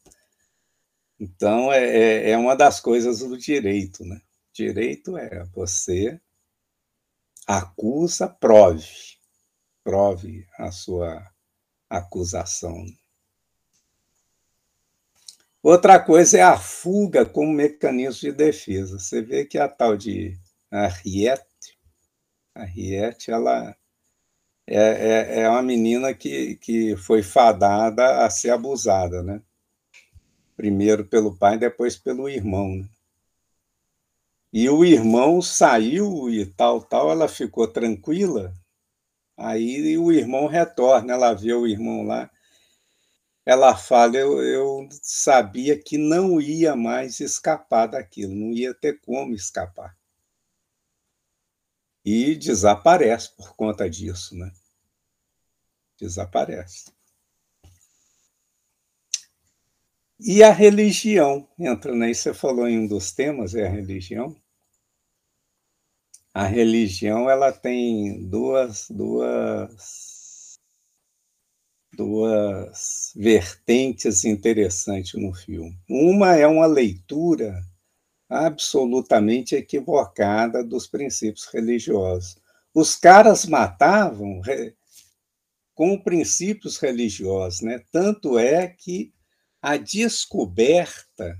Então, 1.19 1.73
é, 1.73 1.83
é, 1.83 2.29
é 2.31 2.37
uma 2.37 2.55
das 2.55 2.79
coisas 2.79 3.19
do 3.19 3.35
direito. 3.35 4.05
Né? 4.05 4.21
Direito 4.53 5.17
é 5.17 5.45
você 5.45 6.21
acusa, 7.47 8.29
prove. 8.29 8.85
Prove 9.83 10.47
a 10.59 10.71
sua 10.71 11.27
acusação. 11.89 12.85
Outra 15.65 15.99
coisa 15.99 16.37
é 16.37 16.43
a 16.43 16.59
fuga 16.59 17.25
como 17.25 17.51
mecanismo 17.51 18.29
de 18.29 18.31
defesa. 18.31 18.99
Você 18.99 19.19
vê 19.19 19.45
que 19.45 19.57
a 19.57 19.67
tal 19.67 19.97
de 19.97 20.37
Henriette, 20.71 21.75
Henriette, 22.55 23.31
ela 23.31 23.75
é, 24.67 24.77
é, 24.77 25.39
é 25.39 25.49
uma 25.49 25.63
menina 25.63 26.13
que, 26.13 26.57
que 26.57 26.95
foi 26.95 27.23
fadada 27.23 28.23
a 28.23 28.29
ser 28.29 28.51
abusada, 28.51 29.23
né? 29.23 29.41
primeiro 30.55 31.03
pelo 31.03 31.35
pai, 31.35 31.57
depois 31.57 31.97
pelo 31.97 32.29
irmão. 32.29 32.75
Né? 32.75 32.87
E 34.53 34.69
o 34.69 34.85
irmão 34.85 35.41
saiu 35.41 36.29
e 36.29 36.45
tal, 36.45 36.79
tal, 36.79 37.09
ela 37.09 37.27
ficou 37.27 37.67
tranquila. 37.67 38.53
Aí 39.35 39.97
o 39.97 40.11
irmão 40.11 40.45
retorna, 40.45 41.13
ela 41.13 41.33
vê 41.33 41.55
o 41.55 41.65
irmão 41.65 42.03
lá. 42.03 42.29
Ela 43.45 43.75
fala: 43.75 44.17
eu, 44.17 44.41
eu 44.41 44.89
sabia 45.01 45.77
que 45.81 45.97
não 45.97 46.41
ia 46.41 46.75
mais 46.75 47.19
escapar 47.19 47.87
daquilo, 47.87 48.33
não 48.33 48.51
ia 48.51 48.73
ter 48.73 48.99
como 49.01 49.33
escapar. 49.33 49.95
e 52.05 52.35
desaparece 52.35 53.35
por 53.35 53.55
conta 53.55 53.89
disso, 53.89 54.35
né? 54.35 54.51
Desaparece. 55.99 56.93
E 60.19 60.43
a 60.43 60.51
religião 60.51 61.49
entra 61.57 61.91
aí, 61.93 62.13
você 62.13 62.33
falou 62.33 62.67
em 62.67 62.79
um 62.79 62.87
dos 62.87 63.11
temas, 63.11 63.55
é 63.55 63.65
a 63.65 63.69
religião. 63.69 64.35
A 66.33 66.45
religião 66.45 67.29
ela 67.29 67.51
tem 67.51 68.27
duas, 68.29 68.87
duas, 68.89 70.14
duas 71.95 73.11
vertentes 73.15 74.25
interessantes 74.25 75.13
no 75.13 75.33
filme. 75.33 75.77
Uma 75.89 76.35
é 76.35 76.45
uma 76.45 76.65
leitura 76.65 77.63
absolutamente 78.29 79.55
equivocada 79.55 80.63
dos 80.63 80.87
princípios 80.87 81.45
religiosos. 81.45 82.37
Os 82.73 82.95
caras 82.95 83.45
matavam 83.45 84.41
com 85.73 85.99
princípios 86.01 86.77
religiosos, 86.77 87.61
né? 87.61 87.81
Tanto 87.91 88.39
é 88.39 88.67
que 88.67 89.13
a 89.61 89.77
descoberta 89.77 91.37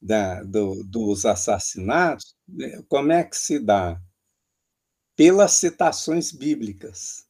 da, 0.00 0.42
do, 0.42 0.82
dos 0.84 1.26
assassinatos, 1.26 2.34
né, 2.48 2.82
como 2.88 3.12
é 3.12 3.22
que 3.22 3.36
se 3.36 3.58
dá? 3.58 4.00
Pelas 5.14 5.52
citações 5.52 6.32
bíblicas. 6.32 7.26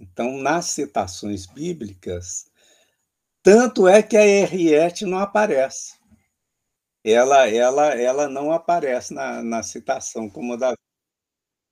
Então, 0.00 0.38
nas 0.38 0.66
citações 0.66 1.44
bíblicas, 1.44 2.50
tanto 3.42 3.86
é 3.86 4.02
que 4.02 4.16
a 4.16 4.26
Henriette 4.26 5.04
não 5.04 5.18
aparece. 5.18 5.98
Ela, 7.04 7.48
ela, 7.48 7.94
ela 7.94 8.28
não 8.28 8.50
aparece 8.50 9.12
na, 9.12 9.42
na 9.42 9.62
citação 9.62 10.28
como 10.30 10.56
da. 10.56 10.74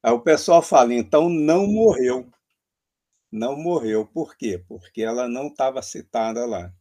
Aí 0.02 0.12
o 0.12 0.20
pessoal 0.20 0.62
fala, 0.62 0.94
então 0.94 1.28
não 1.28 1.66
morreu. 1.66 2.30
Não 3.32 3.56
morreu. 3.56 4.06
Por 4.06 4.36
quê? 4.36 4.62
Porque 4.68 5.02
ela 5.02 5.28
não 5.28 5.48
estava 5.48 5.82
citada 5.82 6.46
lá. 6.46 6.72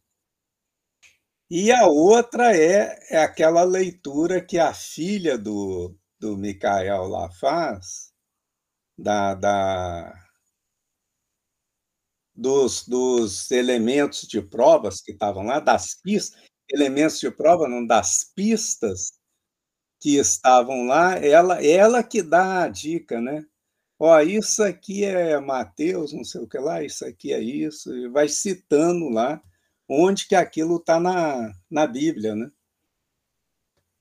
E 1.50 1.72
a 1.72 1.86
outra 1.86 2.54
é, 2.56 2.98
é 3.10 3.18
aquela 3.22 3.64
leitura 3.64 4.44
que 4.44 4.58
a 4.58 4.74
filha 4.74 5.38
do, 5.38 5.96
do 6.20 6.36
Micael 6.36 7.06
lá 7.08 7.30
faz, 7.30 8.12
da, 8.98 9.34
da, 9.34 10.27
dos, 12.38 12.86
dos 12.86 13.50
elementos 13.50 14.22
de 14.28 14.40
provas 14.40 15.00
que 15.00 15.10
estavam 15.10 15.44
lá, 15.44 15.58
das 15.58 16.00
pistas, 16.00 16.40
elementos 16.70 17.18
de 17.18 17.30
prova, 17.32 17.66
não, 17.68 17.84
das 17.84 18.32
pistas 18.32 19.12
que 20.00 20.16
estavam 20.16 20.86
lá, 20.86 21.14
ela, 21.16 21.64
ela 21.64 22.04
que 22.04 22.22
dá 22.22 22.62
a 22.62 22.68
dica, 22.68 23.20
né? 23.20 23.44
Ó, 23.98 24.20
isso 24.20 24.62
aqui 24.62 25.04
é 25.04 25.40
Mateus, 25.40 26.12
não 26.12 26.22
sei 26.22 26.40
o 26.40 26.46
que 26.46 26.58
lá, 26.58 26.84
isso 26.84 27.04
aqui 27.04 27.32
é 27.32 27.40
isso, 27.40 27.92
e 27.96 28.08
vai 28.08 28.28
citando 28.28 29.08
lá 29.08 29.42
onde 29.88 30.28
que 30.28 30.36
aquilo 30.36 30.76
está 30.76 31.00
na, 31.00 31.52
na 31.68 31.88
Bíblia, 31.88 32.36
né? 32.36 32.52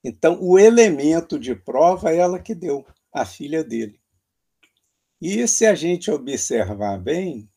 Então, 0.03 0.37
o 0.39 0.59
elemento 0.59 1.39
de 1.39 1.55
prova 1.55 2.11
é 2.11 2.17
ela 2.17 2.39
que 2.39 2.53
deu, 2.53 2.85
a 3.11 3.25
filha 3.25 3.63
dele. 3.63 3.99
E 5.19 5.47
se 5.47 5.65
a 5.65 5.73
gente 5.73 6.11
observar 6.11 6.99
bem, 6.99 7.49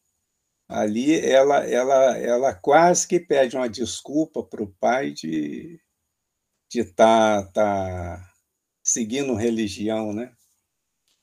ali 0.71 1.21
ela, 1.21 1.67
ela, 1.69 2.17
ela 2.17 2.55
quase 2.55 3.07
que 3.07 3.19
pede 3.19 3.57
uma 3.57 3.69
desculpa 3.69 4.43
para 4.43 4.63
o 4.63 4.73
pai 4.81 5.13
de 5.13 5.81
estar 6.73 7.43
tá, 7.47 7.53
tá 7.53 8.33
seguindo 8.83 9.35
religião, 9.35 10.13
né? 10.13 10.33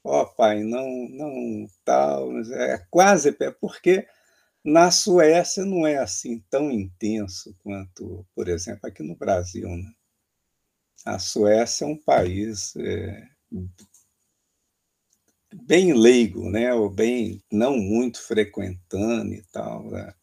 Ó, 0.04 0.22
oh, 0.22 0.26
pai, 0.36 0.64
não, 0.64 0.86
não, 1.10 1.68
tal, 1.84 2.30
é 2.54 2.78
quase, 2.90 3.36
porque 3.60 4.06
na 4.64 4.92
Suécia 4.92 5.66
não 5.66 5.88
é 5.88 5.98
assim 5.98 6.44
tão 6.50 6.70
intenso 6.70 7.56
quanto, 7.64 8.26
por 8.36 8.50
exemplo, 8.50 8.88
aqui 8.88 9.02
no 9.04 9.16
Brasil, 9.16 9.70
né? 9.70 9.92
A 11.06 11.20
Suécia 11.20 11.86
é 11.86 11.88
um 11.88 11.98
país 11.98 12.76
é, 12.76 13.24
bem 15.54 15.94
leigo, 15.94 16.50
né? 16.50 16.74
ou 16.74 16.90
bem 16.90 17.42
não 17.52 17.78
muito 17.78 18.22
frequentando 18.22 19.34
e 19.34 19.44
tal, 19.52 19.90
né? 19.90 20.14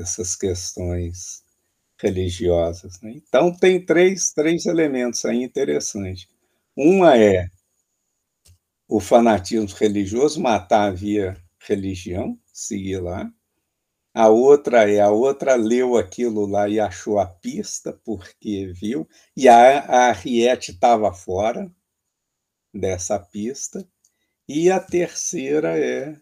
essas 0.00 0.34
questões 0.36 1.42
religiosas. 2.00 3.00
Né? 3.00 3.12
Então, 3.16 3.52
tem 3.56 3.84
três, 3.84 4.32
três 4.32 4.66
elementos 4.66 5.24
aí 5.24 5.42
interessantes. 5.42 6.28
Uma 6.76 7.16
é 7.16 7.48
o 8.88 9.00
fanatismo 9.00 9.76
religioso, 9.78 10.40
matar 10.40 10.94
via 10.94 11.36
religião, 11.58 12.38
seguir 12.52 13.00
lá. 13.00 13.30
A 14.14 14.28
outra 14.28 14.88
é, 14.88 15.00
a 15.00 15.10
outra 15.10 15.56
leu 15.56 15.96
aquilo 15.96 16.46
lá 16.46 16.68
e 16.68 16.78
achou 16.78 17.18
a 17.18 17.26
pista, 17.26 17.92
porque 18.04 18.72
viu, 18.72 19.08
e 19.36 19.48
a, 19.48 20.10
a 20.10 20.12
estava 20.12 21.12
fora, 21.12 21.70
dessa 22.74 23.18
pista. 23.18 23.86
E 24.48 24.70
a 24.70 24.80
terceira 24.80 25.78
é, 25.78 26.20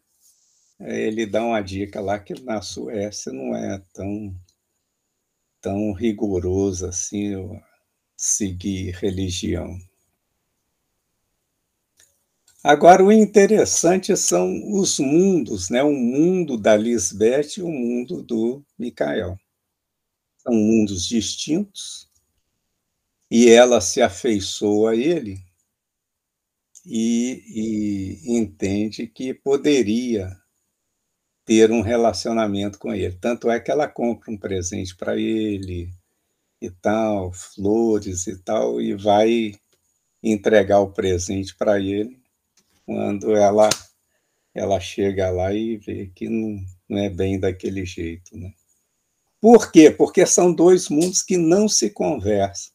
é, 0.80 1.00
ele 1.06 1.26
dá 1.26 1.44
uma 1.44 1.60
dica 1.60 2.00
lá 2.00 2.18
que 2.18 2.34
na 2.42 2.60
Suécia 2.60 3.32
não 3.32 3.56
é 3.56 3.82
tão 3.92 4.34
tão 5.60 5.92
rigoroso 5.92 6.86
assim 6.86 7.34
seguir 8.16 8.92
religião. 8.96 9.78
Agora, 12.64 13.02
o 13.04 13.12
interessante 13.12 14.16
são 14.16 14.48
os 14.72 14.98
mundos, 14.98 15.68
né? 15.70 15.82
o 15.82 15.92
mundo 15.92 16.56
da 16.56 16.76
Lisbeth 16.76 17.58
e 17.58 17.62
o 17.62 17.68
mundo 17.68 18.22
do 18.22 18.64
Micael. 18.78 19.36
São 20.38 20.52
mundos 20.52 21.06
distintos, 21.06 22.08
e 23.30 23.48
ela 23.48 23.80
se 23.80 24.02
afeiçoa 24.02 24.92
a 24.92 24.96
ele 24.96 25.38
e, 26.84 28.20
e 28.26 28.36
entende 28.38 29.06
que 29.06 29.32
poderia 29.32 30.36
ter 31.44 31.70
um 31.70 31.80
relacionamento 31.80 32.78
com 32.78 32.92
ele. 32.94 33.16
Tanto 33.20 33.50
é 33.50 33.58
que 33.60 33.70
ela 33.70 33.88
compra 33.88 34.30
um 34.30 34.36
presente 34.36 34.96
para 34.96 35.16
ele 35.16 35.92
e 36.60 36.70
tal, 36.70 37.32
flores 37.32 38.26
e 38.26 38.36
tal, 38.38 38.80
e 38.80 38.94
vai 38.94 39.54
entregar 40.22 40.80
o 40.80 40.92
presente 40.92 41.54
para 41.56 41.80
ele 41.80 42.20
quando 42.86 43.34
ela 43.34 43.68
ela 44.54 44.78
chega 44.78 45.30
lá 45.30 45.52
e 45.54 45.78
vê 45.78 46.12
que 46.14 46.28
não, 46.28 46.62
não 46.88 46.98
é 46.98 47.08
bem 47.08 47.40
daquele 47.40 47.86
jeito, 47.86 48.36
né? 48.36 48.52
Por 49.40 49.72
quê? 49.72 49.90
Porque 49.90 50.24
são 50.26 50.54
dois 50.54 50.88
mundos 50.88 51.22
que 51.22 51.36
não 51.36 51.68
se 51.68 51.90
conversam, 51.90 52.72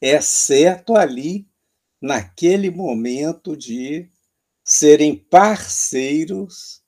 exceto 0.00 0.96
ali 0.96 1.47
naquele 2.00 2.70
momento 2.70 3.56
de 3.56 4.08
serem 4.64 5.16
parceiros 5.16 6.82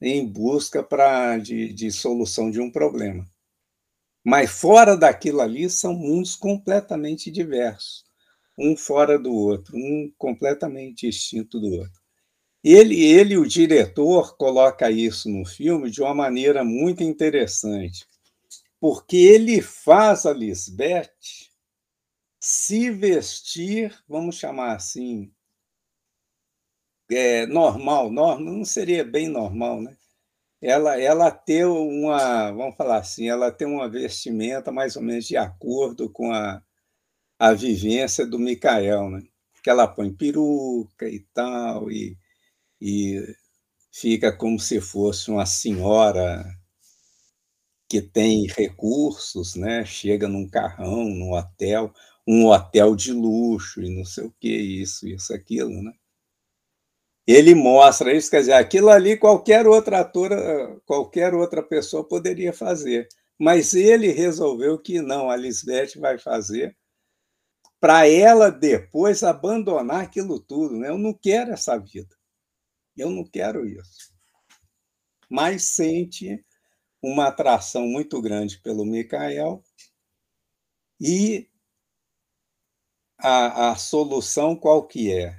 em 0.00 0.26
busca 0.26 0.82
pra, 0.82 1.38
de, 1.38 1.72
de 1.72 1.90
solução 1.90 2.50
de 2.50 2.60
um 2.60 2.70
problema. 2.70 3.26
Mas 4.24 4.50
fora 4.50 4.96
daquilo 4.96 5.40
ali 5.40 5.70
são 5.70 5.94
mundos 5.94 6.34
completamente 6.34 7.30
diversos, 7.30 8.04
um 8.58 8.76
fora 8.76 9.18
do 9.18 9.32
outro, 9.32 9.76
um 9.76 10.12
completamente 10.18 11.06
distinto 11.06 11.60
do 11.60 11.68
outro. 11.68 12.00
Ele, 12.62 13.00
ele, 13.00 13.36
o 13.36 13.46
diretor, 13.46 14.36
coloca 14.36 14.90
isso 14.90 15.30
no 15.30 15.44
filme 15.44 15.90
de 15.90 16.02
uma 16.02 16.14
maneira 16.14 16.64
muito 16.64 17.02
interessante, 17.04 18.04
porque 18.80 19.16
ele 19.16 19.62
faz 19.62 20.26
a 20.26 20.32
Lisbeth 20.32 21.12
se 22.48 22.92
vestir, 22.92 23.92
vamos 24.08 24.36
chamar 24.36 24.76
assim, 24.76 25.32
é, 27.10 27.44
normal, 27.46 28.08
normal, 28.08 28.38
não 28.40 28.64
seria 28.64 29.04
bem 29.04 29.28
normal, 29.28 29.82
né? 29.82 29.96
Ela, 30.62 31.00
ela 31.00 31.30
ter 31.32 31.66
uma, 31.66 32.52
vamos 32.52 32.76
falar 32.76 32.98
assim, 32.98 33.28
ela 33.28 33.50
tem 33.50 33.66
uma 33.66 33.88
vestimenta 33.88 34.70
mais 34.70 34.94
ou 34.94 35.02
menos 35.02 35.26
de 35.26 35.36
acordo 35.36 36.08
com 36.08 36.32
a, 36.32 36.62
a 37.38 37.52
vivência 37.52 38.24
do 38.24 38.38
Micael, 38.38 39.10
né? 39.10 39.22
Que 39.62 39.68
ela 39.68 39.88
põe 39.88 40.14
peruca 40.14 41.08
e 41.08 41.20
tal, 41.34 41.90
e, 41.90 42.16
e 42.80 43.26
fica 43.92 44.32
como 44.32 44.60
se 44.60 44.80
fosse 44.80 45.32
uma 45.32 45.46
senhora 45.46 46.44
que 47.88 48.00
tem 48.00 48.46
recursos, 48.46 49.56
né? 49.56 49.84
Chega 49.84 50.28
num 50.28 50.48
carrão, 50.48 51.04
num 51.08 51.32
hotel, 51.32 51.92
um 52.26 52.46
hotel 52.46 52.96
de 52.96 53.12
luxo 53.12 53.82
e 53.82 53.94
não 53.94 54.04
sei 54.04 54.24
o 54.24 54.34
que, 54.40 54.48
isso, 54.48 55.06
isso, 55.06 55.32
aquilo, 55.32 55.82
né? 55.82 55.92
Ele 57.26 57.54
mostra 57.54 58.14
isso, 58.14 58.30
quer 58.30 58.40
dizer, 58.40 58.52
aquilo 58.52 58.88
ali 58.88 59.16
qualquer 59.16 59.66
outra 59.66 60.00
ator, 60.00 60.30
qualquer 60.84 61.34
outra 61.34 61.62
pessoa 61.62 62.06
poderia 62.06 62.52
fazer, 62.52 63.08
mas 63.38 63.74
ele 63.74 64.12
resolveu 64.12 64.78
que 64.78 65.00
não, 65.00 65.30
a 65.30 65.36
Lisbeth 65.36 65.98
vai 65.98 66.18
fazer 66.18 66.76
para 67.80 68.08
ela 68.08 68.50
depois 68.50 69.22
abandonar 69.22 70.02
aquilo 70.02 70.40
tudo. 70.40 70.76
Né? 70.76 70.88
Eu 70.88 70.98
não 70.98 71.12
quero 71.12 71.52
essa 71.52 71.78
vida. 71.78 72.16
Eu 72.96 73.10
não 73.10 73.24
quero 73.24 73.66
isso. 73.66 74.12
Mas 75.28 75.64
sente 75.64 76.44
uma 77.02 77.28
atração 77.28 77.86
muito 77.86 78.20
grande 78.20 78.58
pelo 78.60 78.84
Micael 78.84 79.62
e 81.00 81.48
a, 83.18 83.70
a 83.70 83.76
solução 83.76 84.54
qual 84.54 84.82
que 84.82 85.12
é? 85.12 85.34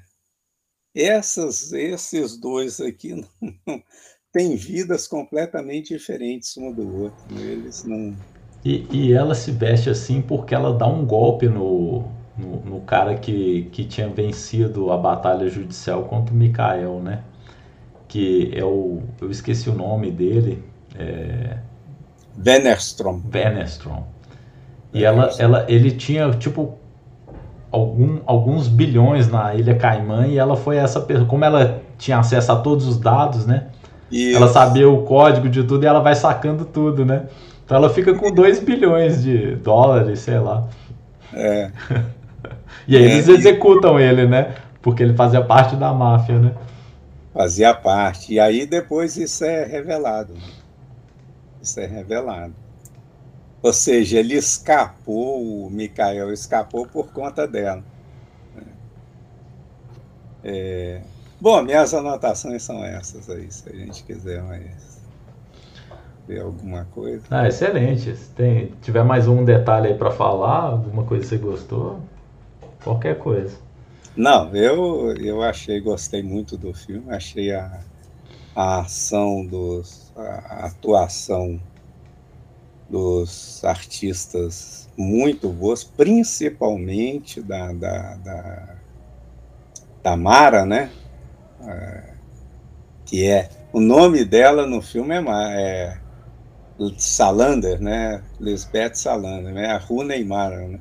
Essas, 0.96 1.72
esses 1.74 2.38
dois 2.38 2.82
aqui 2.82 3.14
não, 3.14 3.84
têm 4.34 4.56
vidas 4.56 5.08
completamente 5.08 5.94
diferentes 5.94 6.58
um 6.58 6.72
do 6.72 7.04
outro. 7.04 7.40
Eles 7.40 7.84
não. 7.84 8.16
E, 8.66 8.88
e 8.92 9.14
ela 9.14 9.36
se 9.36 9.52
veste 9.52 9.90
assim 9.90 10.22
porque 10.22 10.56
ela 10.56 10.74
dá 10.74 10.88
um 10.88 11.06
golpe 11.06 11.48
no, 11.48 12.04
no, 12.38 12.60
no, 12.66 12.82
cara 12.82 13.16
que, 13.16 13.70
que 13.72 13.86
tinha 13.86 14.10
vencido 14.10 14.92
a 14.92 14.98
batalha 14.98 15.48
judicial 15.48 16.06
contra 16.06 16.34
o 16.34 16.38
Mikael, 16.38 17.00
né? 17.00 17.24
Que 18.08 18.52
é 18.56 18.64
o. 18.64 19.02
Eu 19.22 19.30
esqueci 19.30 19.70
o 19.70 19.76
nome 19.76 20.10
dele. 20.10 20.64
É... 20.96 21.58
Venerstrom. 22.36 23.20
Venerstrom. 23.20 24.04
E 24.94 25.04
ela, 25.04 25.30
ela, 25.38 25.66
ele 25.70 25.92
tinha, 25.92 26.32
tipo, 26.32 26.78
algum, 27.72 28.20
alguns 28.26 28.68
bilhões 28.68 29.28
na 29.30 29.54
Ilha 29.56 29.76
Caimã 29.76 30.28
e 30.28 30.38
ela 30.38 30.56
foi 30.56 30.78
essa 30.78 31.00
pessoa. 31.00 31.28
Como 31.28 31.44
ela 31.44 31.82
tinha 31.98 32.20
acesso 32.20 32.52
a 32.52 32.56
todos 32.56 32.88
os 32.88 32.98
dados, 32.98 33.46
né? 33.46 33.68
Isso. 34.12 34.38
Ela 34.38 34.48
sabia 34.48 34.90
o 34.90 35.04
código 35.04 35.50
de 35.50 35.64
tudo 35.64 35.84
e 35.84 35.88
ela 35.88 36.00
vai 36.00 36.16
sacando 36.16 36.66
tudo, 36.66 37.06
né? 37.06 37.26
Então 37.66 37.78
ela 37.78 37.90
fica 37.90 38.14
com 38.14 38.32
2 38.32 38.60
bilhões 38.60 39.22
de 39.22 39.56
dólares, 39.58 40.20
sei 40.20 40.40
lá. 40.40 40.68
É. 41.34 41.72
e 42.88 42.96
aí 42.96 43.04
é, 43.04 43.12
eles 43.12 43.28
executam 43.28 44.00
e... 44.00 44.04
ele, 44.04 44.26
né? 44.26 44.56
Porque 44.82 45.04
ele 45.04 45.14
fazia 45.14 45.42
parte 45.42 45.76
da 45.76 45.94
máfia, 45.94 46.40
né? 46.40 46.54
Fazia 47.34 47.74
parte. 47.74 48.34
E 48.34 48.40
aí 48.40 48.66
depois 48.66 49.18
isso 49.18 49.44
é 49.44 49.66
revelado. 49.66 50.34
Né? 50.34 50.40
Isso 51.62 51.80
é 51.80 51.86
revelado. 51.86 52.54
Ou 53.62 53.74
seja, 53.74 54.20
ele 54.20 54.36
escapou, 54.36 55.66
o 55.66 55.70
Mikael 55.70 56.32
escapou 56.32 56.86
por 56.88 57.12
conta 57.12 57.48
dela. 57.48 57.84
É... 60.44 61.02
Bom, 61.40 61.62
minhas 61.62 61.94
anotações 61.94 62.64
são 62.64 62.84
essas 62.84 63.30
aí, 63.30 63.52
se 63.52 63.70
a 63.70 63.76
gente 63.76 64.04
quiser 64.04 64.42
mais 64.44 64.98
ver 66.28 66.42
alguma 66.42 66.86
coisa. 66.86 67.24
Ah, 67.30 67.48
excelente. 67.48 68.16
Se 68.16 68.30
tem, 68.32 68.74
tiver 68.82 69.04
mais 69.04 69.28
um 69.28 69.44
detalhe 69.44 69.88
aí 69.88 69.94
para 69.94 70.12
falar, 70.12 70.62
alguma 70.62 71.04
coisa 71.04 71.24
que 71.24 71.30
você 71.30 71.38
gostou, 71.38 72.00
qualquer 72.84 73.18
coisa. 73.18 73.58
Não, 74.16 74.54
eu, 74.56 75.16
eu 75.18 75.44
achei, 75.44 75.80
gostei 75.80 76.24
muito 76.24 76.58
do 76.58 76.74
filme, 76.74 77.06
achei 77.10 77.54
a, 77.54 77.82
a 78.56 78.80
ação 78.80 79.46
dos, 79.46 80.12
a 80.16 80.66
atuação 80.66 81.60
dos 82.90 83.64
artistas 83.64 84.90
muito 84.98 85.50
boas, 85.50 85.84
principalmente 85.84 87.42
da, 87.42 87.72
da, 87.74 88.16
da, 88.16 88.76
da 90.04 90.18
Mara, 90.18 90.66
né? 90.66 90.90
É, 91.62 92.14
que 93.06 93.28
é 93.28 93.50
o 93.72 93.80
nome 93.80 94.24
dela 94.24 94.66
no 94.66 94.82
filme 94.82 95.16
é, 95.16 95.20
é 95.20 95.98
Salander, 96.98 97.82
né? 97.82 98.24
Lisbeth 98.40 98.96
Salander, 98.96 99.54
né? 99.54 99.68
A 99.68 99.78
Ru 99.78 100.04
Neymar, 100.04 100.52
né? 100.52 100.80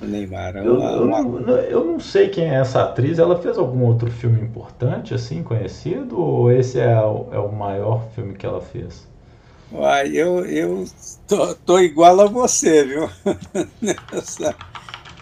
Neymar. 0.00 0.56
É 0.56 0.62
uma, 0.62 0.90
eu, 0.92 1.02
uma... 1.02 1.52
eu, 1.52 1.84
não 1.84 1.98
sei 1.98 2.28
quem 2.28 2.44
é 2.44 2.54
essa 2.54 2.84
atriz. 2.84 3.18
Ela 3.18 3.36
fez 3.40 3.58
algum 3.58 3.84
outro 3.84 4.10
filme 4.10 4.40
importante, 4.40 5.12
assim, 5.12 5.42
conhecido? 5.42 6.20
Ou 6.20 6.52
esse 6.52 6.78
é 6.78 7.00
o, 7.00 7.28
é 7.32 7.38
o 7.38 7.50
maior 7.50 8.08
filme 8.10 8.34
que 8.34 8.46
ela 8.46 8.60
fez? 8.60 9.07
Uai, 9.70 10.08
eu, 10.08 10.46
eu 10.46 10.84
tô, 11.26 11.54
tô 11.54 11.78
igual 11.78 12.18
a 12.20 12.26
você, 12.26 12.84
viu? 12.84 13.10
Nessa, 13.82 14.54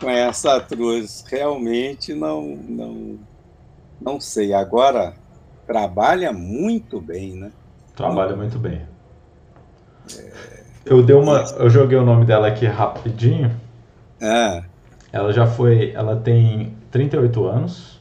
com 0.01 0.09
essa 0.09 0.57
atriz. 0.57 1.25
Realmente 1.29 2.15
não, 2.15 2.43
não, 2.69 3.19
não 4.01 4.21
sei. 4.21 4.53
Agora, 4.53 5.15
trabalha 5.67 6.33
muito 6.33 7.01
bem, 7.01 7.35
né? 7.35 7.51
Trabalha 7.97 8.37
muito 8.37 8.57
bem. 8.57 8.87
É... 10.17 10.63
Eu 10.85 11.03
dei 11.03 11.17
uma. 11.17 11.41
Eu 11.59 11.69
joguei 11.69 11.99
o 11.99 12.05
nome 12.05 12.25
dela 12.25 12.47
aqui 12.47 12.67
rapidinho. 12.67 13.51
É. 14.21 14.63
Ela 15.13 15.33
já 15.33 15.49
foi. 15.49 15.91
Ela 15.91 16.15
tem 16.15 16.77
38 16.93 17.45
anos. 17.45 18.01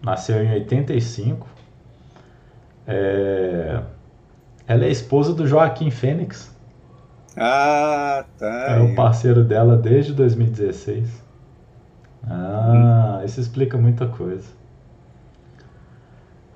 Nasceu 0.00 0.40
em 0.40 0.52
85. 0.52 1.48
É 2.86 3.82
ela 4.70 4.84
é 4.84 4.88
esposa 4.88 5.34
do 5.34 5.48
Joaquim 5.48 5.90
Fênix. 5.90 6.48
Ah, 7.36 8.24
tá. 8.38 8.76
É 8.76 8.80
o 8.80 8.94
parceiro 8.94 9.42
dela 9.42 9.76
desde 9.76 10.12
2016. 10.12 11.08
Ah, 12.22 13.18
hum. 13.20 13.24
isso 13.24 13.40
explica 13.40 13.76
muita 13.76 14.06
coisa. 14.06 14.46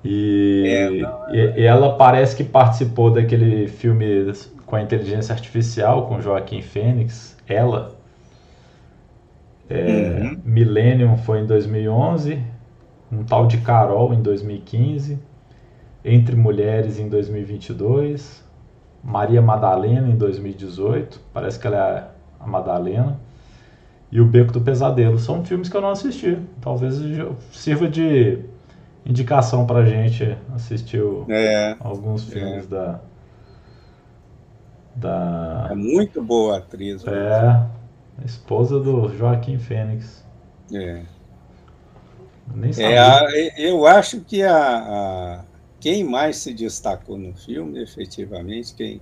E, 0.01 0.63
é, 0.65 0.89
não, 0.91 1.27
é... 1.27 1.59
e, 1.59 1.63
ela 1.65 1.97
parece 1.97 2.37
que 2.37 2.45
participou 2.45 3.11
daquele 3.11 3.67
filme 3.67 4.31
com 4.65 4.77
a 4.77 4.81
inteligência 4.81 5.33
artificial 5.33 6.07
com 6.07 6.21
Joaquim 6.21 6.61
Fênix. 6.61 7.35
Ela. 7.45 7.97
É, 9.69 10.21
uhum. 10.21 10.41
Millennium 10.45 11.17
foi 11.17 11.41
em 11.41 11.45
2011. 11.45 12.41
Um 13.11 13.25
tal 13.25 13.45
de 13.45 13.57
Carol 13.57 14.13
em 14.13 14.21
2015. 14.21 15.19
Entre 16.07 16.35
Mulheres 16.35 16.99
em 16.99 17.09
2022, 17.09 18.43
Maria 19.03 19.41
Madalena 19.41 20.07
em 20.07 20.15
2018, 20.15 21.19
parece 21.33 21.59
que 21.59 21.65
ela 21.65 21.77
é 21.77 22.07
a 22.39 22.45
Madalena, 22.45 23.19
e 24.11 24.21
O 24.21 24.25
Beco 24.25 24.53
do 24.53 24.61
Pesadelo. 24.61 25.17
São 25.17 25.43
filmes 25.43 25.67
que 25.67 25.75
eu 25.75 25.81
não 25.81 25.89
assisti. 25.89 26.37
Talvez 26.61 26.95
sirva 27.51 27.87
de 27.87 28.39
indicação 29.03 29.65
pra 29.65 29.83
gente 29.83 30.37
assistir 30.53 31.01
é, 31.27 31.75
alguns 31.79 32.29
é. 32.29 32.33
filmes 32.33 32.65
é. 32.65 32.67
da. 32.67 32.99
Da... 34.95 35.67
É 35.71 35.75
muito 35.75 36.21
boa 36.21 36.55
a 36.55 36.57
atriz. 36.59 37.03
Né? 37.03 37.11
É, 38.21 38.25
esposa 38.25 38.79
do 38.79 39.09
Joaquim 39.17 39.57
Fênix. 39.57 40.23
É. 40.71 41.01
Nem 42.53 42.71
sabia. 42.71 43.27
É, 43.33 43.69
eu 43.69 43.85
acho 43.87 44.21
que 44.21 44.43
a, 44.43 44.55
a 44.55 45.39
quem 45.85 46.03
mais 46.03 46.37
se 46.37 46.51
destacou 46.51 47.15
no 47.15 47.31
filme, 47.35 47.79
efetivamente, 47.79 48.73
quem 48.73 48.99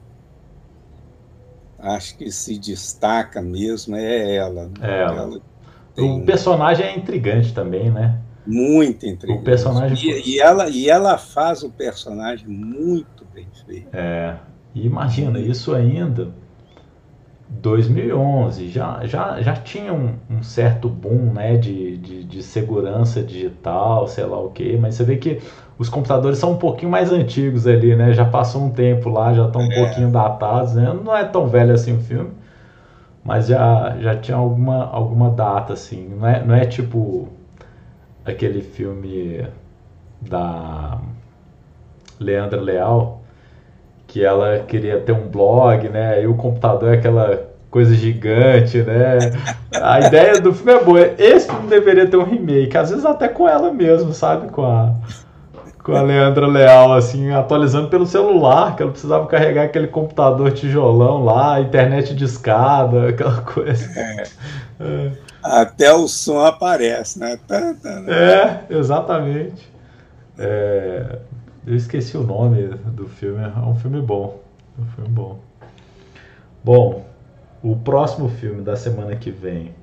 acho 1.80 2.18
que 2.18 2.30
se 2.30 2.60
destaca 2.60 3.42
mesmo 3.42 3.96
é 3.96 4.36
ela. 4.36 4.66
Né? 4.66 4.74
É 4.82 5.02
ela. 5.04 5.40
tem... 5.96 6.12
O 6.12 6.26
personagem 6.26 6.86
é 6.86 6.98
intrigante 6.98 7.54
também, 7.54 7.90
né? 7.90 8.20
Muito 8.46 9.06
intrigante. 9.06 9.40
O 9.40 9.46
personagem... 9.46 9.98
E, 9.98 10.32
e, 10.32 10.40
ela, 10.42 10.68
e 10.68 10.90
ela 10.90 11.18
faz 11.18 11.64
o 11.64 11.70
personagem 11.70 12.50
muito 12.50 13.26
bem 13.34 13.48
feito. 13.66 13.88
É. 13.94 14.36
E 14.76 14.86
imagina, 14.86 15.40
isso 15.40 15.74
ainda 15.74 16.34
2011 17.62 18.70
já, 18.70 19.06
já, 19.06 19.42
já 19.42 19.56
tinha 19.56 19.94
um, 19.94 20.16
um 20.30 20.42
certo 20.42 20.90
boom 20.90 21.32
né, 21.34 21.56
de, 21.56 21.98
de, 21.98 22.24
de, 22.24 22.44
segurança 22.44 23.22
digital, 23.22 24.08
sei 24.08 24.26
lá 24.26 24.40
o 24.40 24.50
que, 24.50 24.76
mas 24.76 24.96
você 24.96 25.04
vê 25.04 25.18
que 25.18 25.40
os 25.84 25.90
computadores 25.90 26.38
são 26.38 26.54
um 26.54 26.58
pouquinho 26.58 26.90
mais 26.90 27.12
antigos 27.12 27.68
ali, 27.68 27.94
né? 27.94 28.14
Já 28.14 28.24
passou 28.24 28.64
um 28.64 28.70
tempo 28.70 29.10
lá, 29.10 29.34
já 29.34 29.46
estão 29.46 29.62
um 29.62 29.72
é. 29.72 29.76
pouquinho 29.76 30.10
datados, 30.10 30.76
né? 30.76 30.98
Não 31.04 31.16
é 31.16 31.26
tão 31.26 31.46
velho 31.46 31.74
assim 31.74 31.98
o 31.98 32.00
filme, 32.00 32.32
mas 33.24 33.48
já, 33.48 33.98
já 34.00 34.16
tinha 34.16 34.38
alguma, 34.38 34.86
alguma 34.86 35.30
data, 35.30 35.74
assim. 35.74 36.08
Não 36.18 36.26
é, 36.26 36.42
não 36.42 36.56
é 36.56 36.66
tipo 36.66 37.28
aquele 38.26 38.62
filme 38.62 39.46
da 40.22 41.00
Leandra 42.18 42.62
Leal, 42.62 43.22
que 44.08 44.24
ela 44.24 44.60
queria 44.60 45.02
ter 45.02 45.12
um 45.12 45.28
blog, 45.28 45.90
né? 45.90 46.24
E 46.24 46.28
o 46.28 46.36
computador 46.36 46.94
é 46.94 46.98
aquela 46.98 47.46
coisa 47.70 47.94
gigante, 47.94 48.78
né? 48.78 49.18
A 49.82 50.00
ideia 50.00 50.40
do 50.40 50.54
filme 50.54 50.72
é 50.72 50.82
boa. 50.82 51.02
Esse 51.18 51.48
filme 51.48 51.68
deveria 51.68 52.08
ter 52.08 52.16
um 52.16 52.24
remake, 52.24 52.78
às 52.78 52.90
vezes 52.90 53.06
até 53.06 53.28
com 53.28 53.50
ela 53.50 53.74
mesmo, 53.74 54.14
sabe? 54.14 54.48
Com 54.50 54.64
a 54.64 54.94
com 55.84 55.94
a 55.94 56.02
Leandra 56.02 56.48
Leal, 56.48 56.94
assim, 56.94 57.32
atualizando 57.32 57.90
pelo 57.90 58.06
celular, 58.06 58.76
que 58.76 58.82
ela 58.82 58.92
precisava 58.92 59.28
carregar 59.28 59.66
aquele 59.66 59.88
computador 59.88 60.52
tijolão 60.54 61.24
lá, 61.26 61.60
internet 61.60 62.16
de 62.16 62.24
escada, 62.24 63.10
aquela 63.10 63.42
coisa. 63.44 63.92
É. 64.00 64.24
É. 64.80 65.12
Até 65.44 65.94
o 65.94 66.08
som 66.08 66.40
aparece, 66.40 67.20
né? 67.20 67.38
Tá, 67.46 67.74
tá, 67.82 68.00
né? 68.00 68.14
É, 68.14 68.66
exatamente. 68.70 69.70
É, 70.40 71.20
eu 71.68 71.76
esqueci 71.76 72.16
o 72.16 72.24
nome 72.24 72.66
do 72.68 73.08
filme, 73.08 73.44
é 73.44 73.60
um 73.60 73.76
filme 73.76 74.02
bom. 74.02 74.40
Um 74.80 74.86
filme 74.86 75.10
bom. 75.10 75.40
Bom, 76.64 77.06
o 77.62 77.76
próximo 77.76 78.30
filme 78.30 78.62
da 78.62 78.78
semana 78.78 79.18
que 79.18 79.30
vem 79.30 79.74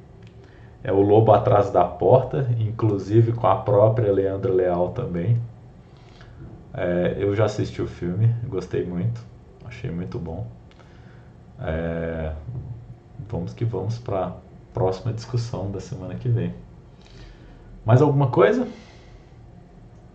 é 0.82 0.90
O 0.90 1.02
Lobo 1.02 1.30
Atrás 1.32 1.70
da 1.70 1.84
Porta, 1.84 2.46
inclusive 2.58 3.32
com 3.32 3.46
a 3.46 3.56
própria 3.56 4.10
Leandra 4.10 4.50
Leal 4.50 4.88
também. 4.88 5.38
É, 6.72 7.16
eu 7.18 7.34
já 7.34 7.46
assisti 7.46 7.82
o 7.82 7.86
filme, 7.86 8.34
gostei 8.46 8.84
muito, 8.84 9.20
achei 9.64 9.90
muito 9.90 10.18
bom. 10.18 10.46
É, 11.58 12.32
vamos 13.28 13.52
que 13.52 13.64
vamos 13.64 13.98
para 13.98 14.26
a 14.26 14.32
próxima 14.72 15.12
discussão 15.12 15.70
da 15.70 15.80
semana 15.80 16.14
que 16.14 16.28
vem. 16.28 16.54
Mais 17.84 18.00
alguma 18.00 18.30
coisa? 18.30 18.68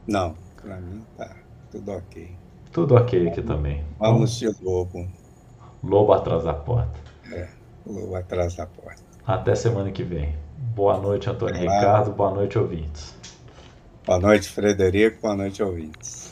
Não, 0.07 0.35
para 0.61 0.77
mim 0.77 1.03
tá 1.17 1.35
tudo 1.71 1.91
ok. 1.91 2.31
Tudo 2.71 2.95
ok 2.95 3.27
aqui 3.27 3.41
também. 3.41 3.83
Vamos 3.99 4.37
de 4.37 4.47
lobo. 4.61 5.07
Lobo 5.83 6.13
atrás 6.13 6.43
da 6.43 6.53
porta. 6.53 6.99
É, 7.31 7.47
lobo 7.85 8.15
atrás 8.15 8.55
da 8.55 8.65
porta. 8.65 9.01
Até 9.25 9.55
semana 9.55 9.91
que 9.91 10.03
vem. 10.03 10.35
Boa 10.75 10.97
noite, 10.97 11.29
Antônio 11.29 11.59
Ricardo. 11.59 12.11
Boa 12.11 12.31
noite, 12.31 12.57
ouvintes. 12.57 13.15
Boa 14.05 14.19
noite, 14.19 14.49
Frederico. 14.49 15.21
Boa 15.21 15.35
noite, 15.35 15.63
ouvintes. 15.63 16.24